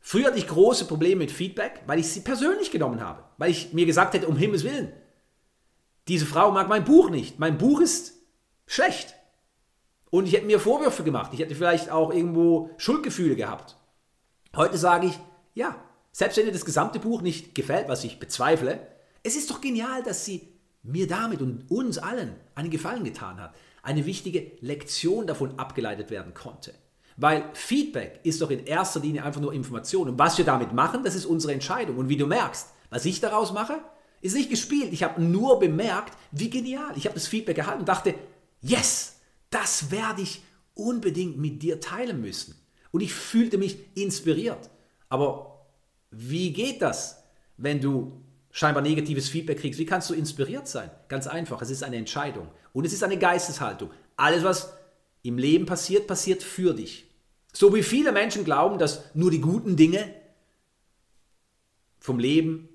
Früher 0.00 0.28
hatte 0.28 0.38
ich 0.38 0.48
große 0.48 0.86
Probleme 0.86 1.16
mit 1.16 1.30
Feedback, 1.30 1.82
weil 1.86 1.98
ich 1.98 2.08
sie 2.08 2.20
persönlich 2.20 2.70
genommen 2.70 3.02
habe, 3.02 3.22
weil 3.36 3.50
ich 3.50 3.74
mir 3.74 3.84
gesagt 3.84 4.14
hätte, 4.14 4.28
um 4.28 4.36
Himmels 4.36 4.64
Willen, 4.64 4.90
diese 6.08 6.24
Frau 6.24 6.52
mag 6.52 6.68
mein 6.68 6.86
Buch 6.86 7.10
nicht, 7.10 7.38
mein 7.38 7.58
Buch 7.58 7.82
ist 7.82 8.14
schlecht. 8.66 9.14
Und 10.10 10.26
ich 10.26 10.34
hätte 10.34 10.46
mir 10.46 10.60
Vorwürfe 10.60 11.04
gemacht, 11.04 11.30
ich 11.32 11.40
hätte 11.40 11.54
vielleicht 11.54 11.90
auch 11.90 12.12
irgendwo 12.12 12.70
Schuldgefühle 12.76 13.36
gehabt. 13.36 13.76
Heute 14.56 14.76
sage 14.76 15.06
ich, 15.06 15.18
ja, 15.54 15.76
selbst 16.12 16.36
wenn 16.36 16.46
dir 16.46 16.52
das 16.52 16.64
gesamte 16.64 16.98
Buch 16.98 17.22
nicht 17.22 17.54
gefällt, 17.54 17.88
was 17.88 18.02
ich 18.04 18.18
bezweifle, 18.18 18.80
es 19.22 19.36
ist 19.36 19.50
doch 19.50 19.60
genial, 19.60 20.02
dass 20.02 20.24
sie 20.24 20.48
mir 20.82 21.06
damit 21.06 21.40
und 21.40 21.70
uns 21.70 21.98
allen 21.98 22.34
einen 22.54 22.70
Gefallen 22.70 23.04
getan 23.04 23.40
hat. 23.40 23.54
Eine 23.82 24.06
wichtige 24.06 24.52
Lektion 24.60 25.26
davon 25.26 25.58
abgeleitet 25.58 26.10
werden 26.10 26.34
konnte. 26.34 26.74
Weil 27.16 27.44
Feedback 27.52 28.20
ist 28.22 28.40
doch 28.40 28.50
in 28.50 28.64
erster 28.64 29.00
Linie 29.00 29.24
einfach 29.24 29.40
nur 29.40 29.52
Information. 29.52 30.08
Und 30.08 30.18
was 30.18 30.38
wir 30.38 30.44
damit 30.44 30.72
machen, 30.72 31.04
das 31.04 31.14
ist 31.14 31.26
unsere 31.26 31.52
Entscheidung. 31.52 31.98
Und 31.98 32.08
wie 32.08 32.16
du 32.16 32.26
merkst, 32.26 32.68
was 32.88 33.04
ich 33.04 33.20
daraus 33.20 33.52
mache, 33.52 33.78
ist 34.22 34.34
nicht 34.34 34.50
gespielt. 34.50 34.92
Ich 34.92 35.02
habe 35.02 35.22
nur 35.22 35.58
bemerkt, 35.58 36.16
wie 36.32 36.50
genial. 36.50 36.92
Ich 36.96 37.04
habe 37.04 37.14
das 37.14 37.26
Feedback 37.26 37.58
erhalten 37.58 37.80
und 37.80 37.88
dachte, 37.88 38.14
yes, 38.62 39.19
das 39.50 39.90
werde 39.90 40.22
ich 40.22 40.42
unbedingt 40.74 41.36
mit 41.38 41.62
dir 41.62 41.80
teilen 41.80 42.20
müssen. 42.20 42.54
Und 42.90 43.02
ich 43.02 43.12
fühlte 43.12 43.58
mich 43.58 43.78
inspiriert. 43.96 44.70
Aber 45.08 45.66
wie 46.10 46.52
geht 46.52 46.82
das, 46.82 47.22
wenn 47.56 47.80
du 47.80 48.22
scheinbar 48.50 48.82
negatives 48.82 49.28
Feedback 49.28 49.60
kriegst? 49.60 49.78
Wie 49.78 49.86
kannst 49.86 50.10
du 50.10 50.14
inspiriert 50.14 50.66
sein? 50.66 50.90
Ganz 51.08 51.26
einfach, 51.26 51.62
es 51.62 51.70
ist 51.70 51.82
eine 51.82 51.96
Entscheidung. 51.96 52.48
Und 52.72 52.84
es 52.84 52.92
ist 52.92 53.04
eine 53.04 53.18
Geisteshaltung. 53.18 53.90
Alles, 54.16 54.42
was 54.42 54.72
im 55.22 55.38
Leben 55.38 55.66
passiert, 55.66 56.06
passiert 56.06 56.42
für 56.42 56.74
dich. 56.74 57.06
So 57.52 57.74
wie 57.74 57.82
viele 57.82 58.12
Menschen 58.12 58.44
glauben, 58.44 58.78
dass 58.78 59.14
nur 59.14 59.30
die 59.30 59.40
guten 59.40 59.76
Dinge 59.76 60.14
vom 61.98 62.18
Leben 62.18 62.68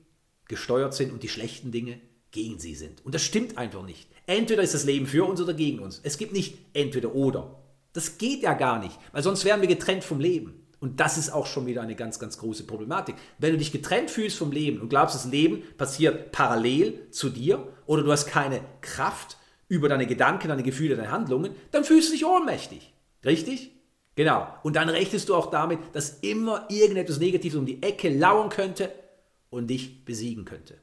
gesteuert 0.48 0.94
sind 0.94 1.12
und 1.12 1.24
die 1.24 1.30
schlechten 1.30 1.72
Dinge 1.72 2.00
gegen 2.36 2.60
sie 2.60 2.76
sind. 2.76 3.04
Und 3.06 3.16
das 3.16 3.24
stimmt 3.24 3.58
einfach 3.58 3.84
nicht. 3.84 4.08
Entweder 4.28 4.62
ist 4.62 4.74
das 4.74 4.84
Leben 4.84 5.08
für 5.08 5.24
uns 5.26 5.42
oder 5.42 5.54
gegen 5.54 5.80
uns. 5.80 6.02
Es 6.04 6.18
gibt 6.18 6.34
nicht 6.34 6.58
entweder 6.74 7.16
oder. 7.16 7.64
Das 7.94 8.18
geht 8.18 8.44
ja 8.44 8.54
gar 8.54 8.78
nicht, 8.80 9.00
weil 9.14 9.24
sonst 9.24 9.46
wären 9.46 9.62
wir 9.62 9.70
getrennt 9.70 10.04
vom 10.04 10.20
Leben. 10.20 10.66
Und 10.82 11.00
das 11.00 11.18
ist 11.18 11.32
auch 11.32 11.48
schon 11.48 11.66
wieder 11.66 11.82
eine 11.82 11.96
ganz, 11.96 12.20
ganz 12.20 12.38
große 12.38 12.66
Problematik. 12.66 13.16
Wenn 13.40 13.54
du 13.54 13.58
dich 13.58 13.72
getrennt 13.72 14.12
fühlst 14.12 14.38
vom 14.38 14.52
Leben 14.52 14.82
und 14.82 14.90
glaubst, 14.90 15.16
das 15.16 15.26
Leben 15.26 15.64
passiert 15.78 16.34
parallel 16.34 17.10
zu 17.10 17.30
dir 17.30 17.68
oder 17.86 18.04
du 18.04 18.12
hast 18.12 18.28
keine 18.28 18.60
Kraft 18.82 19.38
über 19.70 19.88
deine 19.88 20.06
Gedanken, 20.06 20.50
deine 20.50 20.62
Gefühle, 20.62 20.98
deine 20.98 21.12
Handlungen, 21.12 21.56
dann 21.72 21.86
fühlst 21.86 22.10
du 22.10 22.14
dich 22.14 22.26
ohnmächtig. 22.26 22.94
Richtig? 23.24 23.72
Genau. 24.16 24.48
Und 24.64 24.76
dann 24.76 24.90
rechnest 24.90 25.30
du 25.30 25.36
auch 25.36 25.50
damit, 25.50 25.80
dass 25.94 26.20
immer 26.20 26.68
irgendetwas 26.70 27.18
Negatives 27.18 27.58
um 27.58 27.66
die 27.66 27.82
Ecke 27.82 28.10
lauern 28.10 28.50
könnte 28.50 28.92
und 29.50 29.68
dich 29.68 30.04
besiegen 30.04 30.44
könnte. 30.44 30.76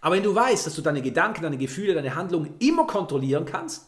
Aber 0.00 0.16
wenn 0.16 0.22
du 0.22 0.34
weißt, 0.34 0.66
dass 0.66 0.74
du 0.74 0.82
deine 0.82 1.02
Gedanken, 1.02 1.42
deine 1.42 1.58
Gefühle, 1.58 1.94
deine 1.94 2.14
Handlungen 2.14 2.54
immer 2.58 2.86
kontrollieren 2.86 3.44
kannst, 3.44 3.86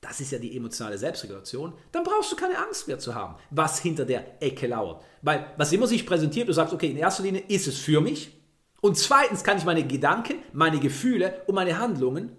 das 0.00 0.20
ist 0.20 0.30
ja 0.32 0.38
die 0.38 0.56
emotionale 0.56 0.98
Selbstregulation, 0.98 1.72
dann 1.90 2.04
brauchst 2.04 2.30
du 2.30 2.36
keine 2.36 2.58
Angst 2.58 2.86
mehr 2.86 2.98
zu 2.98 3.14
haben, 3.14 3.36
was 3.50 3.80
hinter 3.80 4.04
der 4.04 4.42
Ecke 4.42 4.66
lauert. 4.66 5.02
Weil 5.22 5.46
was 5.56 5.72
immer 5.72 5.86
sich 5.86 6.06
präsentiert, 6.06 6.48
du 6.48 6.52
sagst, 6.52 6.74
okay, 6.74 6.90
in 6.90 6.96
erster 6.96 7.22
Linie 7.22 7.42
ist 7.48 7.66
es 7.66 7.78
für 7.78 8.00
mich 8.00 8.32
und 8.80 8.96
zweitens 8.96 9.42
kann 9.42 9.58
ich 9.58 9.64
meine 9.64 9.86
Gedanken, 9.86 10.34
meine 10.52 10.78
Gefühle 10.78 11.42
und 11.46 11.54
meine 11.54 11.78
Handlungen 11.78 12.30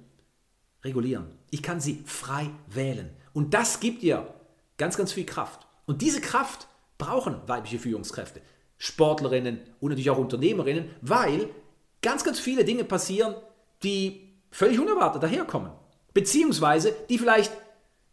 regulieren. 0.84 1.28
Ich 1.50 1.64
kann 1.64 1.82
sie 1.82 2.04
frei 2.06 2.50
wählen. 2.68 3.10
Und 3.34 3.54
das 3.54 3.80
gibt 3.80 4.02
dir 4.02 4.34
ganz, 4.78 4.98
ganz 4.98 5.12
viel 5.12 5.26
Kraft. 5.26 5.68
Und 5.86 6.02
diese 6.02 6.22
Kraft 6.22 6.68
brauchen 6.98 7.42
weibliche 7.48 7.80
Führungskräfte, 7.80 8.42
Sportlerinnen 8.78 9.60
und 9.80 9.90
natürlich 9.90 10.10
auch 10.10 10.18
Unternehmerinnen, 10.18 10.90
weil 11.02 11.50
ganz, 12.08 12.24
ganz 12.24 12.40
viele 12.40 12.64
Dinge 12.64 12.86
passieren, 12.86 13.36
die 13.84 14.30
völlig 14.50 14.80
unerwartet 14.80 15.22
daherkommen. 15.22 15.72
Beziehungsweise 16.14 16.96
die 17.10 17.18
vielleicht 17.18 17.52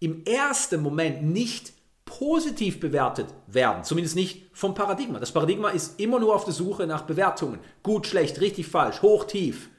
im 0.01 0.25
ersten 0.25 0.83
Moment 0.83 1.23
nicht 1.23 1.73
positiv 2.05 2.81
bewertet 2.81 3.29
werden, 3.47 3.85
zumindest 3.85 4.17
nicht 4.17 4.51
vom 4.53 4.75
Paradigma. 4.75 5.21
Das 5.21 5.31
Paradigma 5.31 5.69
ist 5.69 6.01
immer 6.01 6.19
nur 6.19 6.35
auf 6.35 6.45
der 6.45 6.53
Suche 6.53 6.89
nach 6.89 7.03
Bewertungen. 7.03 7.61
Gut, 7.85 8.09
schlecht, 8.09 8.41
richtig, 8.41 8.67
falsch, 8.67 9.01
hoch, 9.01 9.27
tief. 9.27 9.71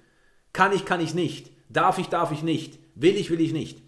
Kann 0.54 0.72
ich, 0.72 0.86
kann 0.86 1.02
ich 1.02 1.14
nicht. 1.14 1.52
Darf 1.68 1.98
ich, 1.98 2.08
darf 2.08 2.32
ich 2.32 2.42
nicht. 2.42 2.80
Will 2.96 3.18
ich, 3.18 3.30
will 3.30 3.42
ich 3.42 3.52
nicht. 3.52 3.82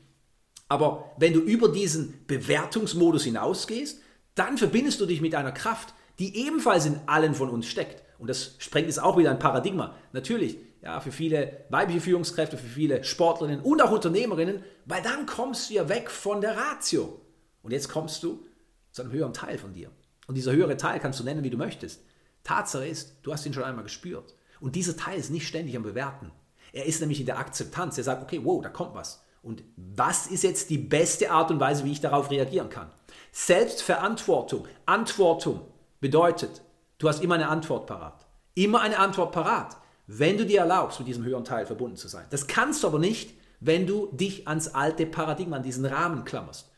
Aber 0.68 1.10
wenn 1.18 1.32
du 1.32 1.40
über 1.40 1.70
diesen 1.70 2.26
Bewertungsmodus 2.28 3.24
hinausgehst, 3.24 4.02
dann 4.36 4.58
verbindest 4.58 5.00
du 5.00 5.06
dich 5.06 5.22
mit 5.22 5.36
einer 5.36 5.54
Kraft, 5.54 5.94
die 6.20 6.36
ebenfalls 6.46 6.86
in 6.86 7.00
allen 7.06 7.34
von 7.34 7.50
uns 7.50 7.66
steckt. 7.66 8.04
Und 8.20 8.30
das 8.30 8.56
sprengt 8.58 8.90
es 8.90 9.00
auch 9.00 9.18
wieder 9.18 9.32
ein 9.32 9.40
Paradigma. 9.40 9.96
Natürlich, 10.12 10.58
ja, 10.82 11.00
für 11.00 11.12
viele 11.12 11.66
weibliche 11.70 12.02
Führungskräfte, 12.02 12.58
für 12.58 12.68
viele 12.68 13.04
Sportlerinnen 13.04 13.62
und 13.62 13.82
auch 13.82 13.92
Unternehmerinnen, 13.92 14.64
weil 14.86 15.02
dann 15.02 15.26
kommst 15.26 15.70
du 15.70 15.76
ja 15.76 15.90
weg 15.90 16.10
von 16.10 16.42
der 16.42 16.58
Ratio. 16.58 17.22
Und 17.62 17.72
jetzt 17.72 17.90
kommst 17.90 18.24
du 18.24 18.44
zu 18.92 19.02
einem 19.02 19.12
höheren 19.12 19.34
Teil 19.34 19.58
von 19.58 19.74
dir. 19.74 19.92
Und 20.28 20.36
dieser 20.36 20.52
höhere 20.52 20.78
Teil 20.78 21.00
kannst 21.00 21.20
du 21.20 21.24
nennen, 21.24 21.44
wie 21.44 21.50
du 21.50 21.58
möchtest. 21.58 22.02
Tatsache 22.44 22.88
ist, 22.88 23.18
du 23.24 23.34
hast 23.34 23.46
ihn 23.46 23.54
schon 23.54 23.64
einmal 23.64 23.84
gespürt. 23.84 24.36
Und 24.60 24.76
dieser 24.76 24.98
Teil 24.98 25.20
ist 25.20 25.30
nicht 25.30 25.48
ständig 25.48 25.76
am 25.76 25.84
Bewerten. 25.84 26.32
Er 26.74 26.86
ist 26.86 27.00
nämlich 27.00 27.20
in 27.20 27.26
der 27.26 27.38
Akzeptanz. 27.38 27.98
Er 27.98 28.04
sagt, 28.04 28.24
okay, 28.24 28.42
wow, 28.44 28.62
da 28.62 28.70
kommt 28.70 28.96
was. 28.96 29.24
Und 29.44 29.64
was 29.76 30.28
ist 30.28 30.44
jetzt 30.44 30.70
die 30.70 30.78
beste 30.78 31.32
Art 31.32 31.52
und 31.52 31.60
Weise, 31.60 31.86
wie 31.86 31.92
ich 31.92 32.02
darauf 32.02 32.32
reagieren 32.32 32.70
kann? 32.70 32.92
Selbstverantwortung, 33.32 34.68
Antwortung 34.86 35.62
bedeutet, 36.00 36.62
du 36.98 37.08
hast 37.08 37.24
immer 37.24 37.36
eine 37.36 37.50
Antwort 37.50 37.88
parat. 37.88 38.26
Immer 38.54 38.82
eine 38.82 39.00
Antwort 39.00 39.32
parat, 39.32 39.78
wenn 40.08 40.38
du 40.38 40.46
dir 40.46 40.62
erlaubst, 40.62 41.00
mit 41.00 41.08
diesem 41.08 41.24
höheren 41.24 41.46
Teil 41.46 41.66
verbunden 41.66 41.98
zu 41.98 42.08
sein. 42.08 42.26
Das 42.30 42.48
kannst 42.48 42.84
du 42.84 42.88
aber 42.88 43.00
nicht, 43.00 43.34
wenn 43.60 43.86
du 43.86 44.08
dich 44.12 44.48
ans 44.48 44.70
alte 44.70 45.06
Paradigma, 45.06 45.58
an 45.58 45.64
diesen 45.64 45.86
Rahmen 45.86 46.24
klammerst. 46.26 46.70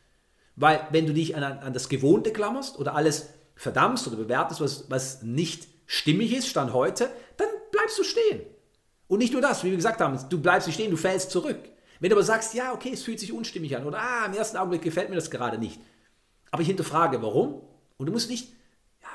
Weil 0.55 0.85
wenn 0.91 1.05
du 1.05 1.13
dich 1.13 1.35
an, 1.35 1.43
an 1.43 1.73
das 1.73 1.87
Gewohnte 1.87 2.33
klammerst 2.33 2.79
oder 2.79 2.95
alles 2.95 3.29
verdammst 3.55 4.07
oder 4.07 4.17
bewertest, 4.17 4.61
was, 4.61 4.89
was 4.89 5.21
nicht 5.21 5.67
stimmig 5.85 6.35
ist, 6.35 6.47
Stand 6.47 6.73
heute, 6.73 7.09
dann 7.37 7.47
bleibst 7.71 7.97
du 7.97 8.03
stehen. 8.03 8.41
Und 9.07 9.19
nicht 9.19 9.33
nur 9.33 9.41
das, 9.41 9.63
wie 9.63 9.69
wir 9.69 9.75
gesagt 9.75 10.01
haben, 10.01 10.19
du 10.29 10.39
bleibst 10.39 10.67
nicht 10.67 10.75
stehen, 10.75 10.91
du 10.91 10.97
fällst 10.97 11.31
zurück. 11.31 11.59
Wenn 11.99 12.09
du 12.09 12.15
aber 12.15 12.23
sagst, 12.23 12.53
ja, 12.53 12.73
okay, 12.73 12.91
es 12.93 13.03
fühlt 13.03 13.19
sich 13.19 13.33
unstimmig 13.33 13.75
an 13.75 13.85
oder 13.85 13.99
ah, 13.99 14.25
im 14.25 14.33
ersten 14.33 14.57
Augenblick 14.57 14.81
gefällt 14.81 15.09
mir 15.09 15.15
das 15.15 15.31
gerade 15.31 15.57
nicht. 15.57 15.79
Aber 16.51 16.61
ich 16.61 16.67
hinterfrage, 16.67 17.21
warum? 17.21 17.61
Und 17.97 18.05
du 18.05 18.11
musst 18.11 18.29
nicht, 18.29 18.53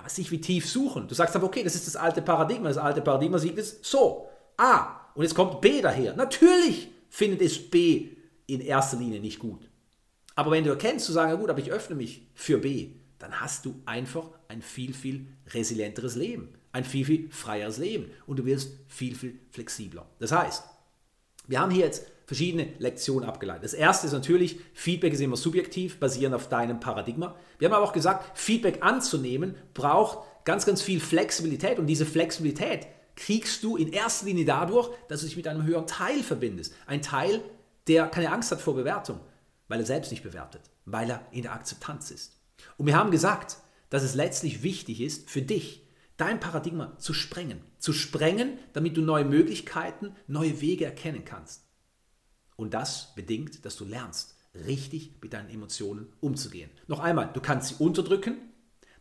was 0.04 0.18
ich 0.18 0.30
wie 0.30 0.40
tief 0.40 0.68
suchen. 0.68 1.08
Du 1.08 1.14
sagst 1.14 1.34
aber, 1.34 1.46
okay, 1.46 1.64
das 1.64 1.74
ist 1.74 1.86
das 1.86 1.96
alte 1.96 2.20
Paradigma. 2.20 2.68
Das 2.68 2.78
alte 2.78 3.00
Paradigma 3.00 3.38
sieht 3.38 3.56
es 3.56 3.78
so. 3.82 4.28
A. 4.58 5.00
Und 5.14 5.22
jetzt 5.22 5.34
kommt 5.34 5.60
B 5.60 5.80
daher. 5.80 6.14
Natürlich 6.14 6.88
findet 7.08 7.40
es 7.40 7.70
B 7.70 8.10
in 8.46 8.60
erster 8.60 8.98
Linie 8.98 9.20
nicht 9.20 9.38
gut. 9.38 9.68
Aber 10.34 10.50
wenn 10.50 10.64
du 10.64 10.70
erkennst, 10.70 11.06
zu 11.06 11.12
sagen, 11.12 11.30
ja 11.30 11.36
gut, 11.36 11.48
aber 11.48 11.60
ich 11.60 11.72
öffne 11.72 11.96
mich 11.96 12.28
für 12.34 12.58
B, 12.58 12.90
dann 13.18 13.40
hast 13.40 13.64
du 13.64 13.80
einfach 13.86 14.28
ein 14.48 14.60
viel, 14.60 14.92
viel 14.92 15.28
resilienteres 15.48 16.16
Leben, 16.16 16.50
ein 16.72 16.84
viel, 16.84 17.06
viel 17.06 17.30
freieres 17.30 17.78
Leben 17.78 18.10
und 18.26 18.38
du 18.38 18.44
wirst 18.44 18.74
viel, 18.88 19.14
viel 19.14 19.40
flexibler. 19.50 20.06
Das 20.18 20.32
heißt, 20.32 20.64
wir 21.46 21.60
haben 21.60 21.70
hier 21.70 21.86
jetzt 21.86 22.06
verschiedene 22.26 22.68
Lektionen 22.78 23.28
abgeleitet. 23.28 23.64
Das 23.64 23.74
erste 23.74 24.06
ist 24.06 24.12
natürlich, 24.12 24.58
Feedback 24.72 25.12
ist 25.12 25.20
immer 25.20 25.36
subjektiv, 25.36 25.98
basierend 26.00 26.34
auf 26.34 26.48
deinem 26.48 26.80
Paradigma. 26.80 27.36
Wir 27.58 27.68
haben 27.68 27.74
aber 27.74 27.84
auch 27.84 27.92
gesagt, 27.92 28.38
Feedback 28.38 28.82
anzunehmen 28.82 29.54
braucht 29.74 30.26
ganz, 30.44 30.66
ganz 30.66 30.82
viel 30.82 31.00
Flexibilität 31.00 31.78
und 31.78 31.86
diese 31.86 32.06
Flexibilität 32.06 32.86
kriegst 33.16 33.62
du 33.62 33.76
in 33.76 33.92
erster 33.92 34.26
Linie 34.26 34.44
dadurch, 34.44 34.90
dass 35.08 35.20
du 35.20 35.26
dich 35.26 35.36
mit 35.36 35.46
einem 35.46 35.64
höheren 35.64 35.86
Teil 35.86 36.22
verbindest. 36.22 36.74
Ein 36.86 37.02
Teil, 37.02 37.42
der 37.86 38.06
keine 38.08 38.32
Angst 38.32 38.50
hat 38.50 38.60
vor 38.60 38.74
Bewertung, 38.74 39.20
weil 39.68 39.80
er 39.80 39.86
selbst 39.86 40.10
nicht 40.10 40.22
bewertet, 40.22 40.62
weil 40.84 41.10
er 41.10 41.26
in 41.30 41.42
der 41.42 41.52
Akzeptanz 41.52 42.10
ist. 42.10 42.40
Und 42.76 42.86
wir 42.86 42.96
haben 42.96 43.10
gesagt, 43.10 43.58
dass 43.90 44.02
es 44.02 44.14
letztlich 44.14 44.62
wichtig 44.62 45.00
ist 45.00 45.30
für 45.30 45.42
dich, 45.42 45.86
dein 46.16 46.40
Paradigma 46.40 46.96
zu 46.98 47.12
sprengen. 47.12 47.60
Zu 47.78 47.92
sprengen, 47.92 48.58
damit 48.72 48.96
du 48.96 49.02
neue 49.02 49.24
Möglichkeiten, 49.24 50.16
neue 50.26 50.60
Wege 50.60 50.84
erkennen 50.84 51.24
kannst. 51.24 51.64
Und 52.56 52.74
das 52.74 53.14
bedingt, 53.14 53.64
dass 53.64 53.76
du 53.76 53.84
lernst, 53.84 54.34
richtig 54.66 55.12
mit 55.20 55.32
deinen 55.32 55.50
Emotionen 55.50 56.06
umzugehen. 56.20 56.70
Noch 56.86 57.00
einmal, 57.00 57.30
du 57.32 57.40
kannst 57.40 57.68
sie 57.68 57.82
unterdrücken, 57.82 58.36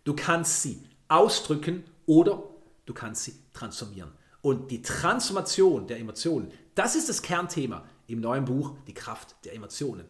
du 0.03 0.15
kannst 0.15 0.63
sie 0.63 0.81
ausdrücken 1.07 1.83
oder 2.05 2.43
du 2.85 2.93
kannst 2.93 3.25
sie 3.25 3.33
transformieren. 3.53 4.11
Und 4.41 4.71
die 4.71 4.81
Transformation 4.81 5.87
der 5.87 5.99
Emotionen, 5.99 6.51
das 6.75 6.95
ist 6.95 7.07
das 7.07 7.21
Kernthema 7.21 7.85
im 8.07 8.19
neuen 8.19 8.45
Buch 8.45 8.75
Die 8.87 8.93
Kraft 8.93 9.35
der 9.45 9.53
Emotionen. 9.53 10.05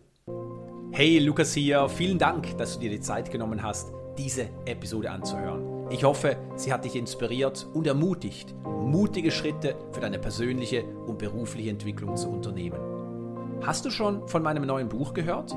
Hey, 0.92 1.20
Lukas 1.20 1.54
hier. 1.54 1.90
Vielen 1.90 2.18
Dank, 2.18 2.58
dass 2.58 2.76
du 2.76 2.80
dir 2.80 2.90
die 2.90 3.02
Zeit 3.02 3.32
genommen 3.32 3.62
hast, 3.62 3.92
diese 4.18 4.50
Episode 4.66 5.12
anzuhören. 5.12 5.90
Ich 5.92 6.04
hoffe, 6.04 6.38
sie 6.56 6.72
hat 6.72 6.86
dich 6.86 6.96
inspiriert 6.96 7.68
und 7.74 7.86
ermutigt, 7.86 8.56
mutige 8.64 9.32
Schritte 9.32 9.76
für 9.92 10.00
deine 10.00 10.20
persönliche 10.20 10.84
und 10.84 11.18
berufliche 11.18 11.70
Entwicklung 11.70 12.16
zu 12.16 12.30
unternehmen. 12.30 12.93
Hast 13.66 13.86
du 13.86 13.92
schon 13.92 14.28
von 14.28 14.44
meinem 14.44 14.66
neuen 14.66 14.90
Buch 14.90 15.14
gehört? 15.14 15.56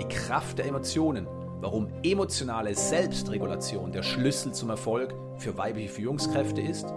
Die 0.00 0.08
Kraft 0.08 0.58
der 0.58 0.66
Emotionen. 0.66 1.28
Warum 1.60 1.86
emotionale 2.02 2.74
Selbstregulation 2.74 3.92
der 3.92 4.02
Schlüssel 4.02 4.52
zum 4.52 4.70
Erfolg 4.70 5.14
für 5.36 5.56
weibliche 5.56 5.90
Führungskräfte 5.90 6.60
ist? 6.60 6.92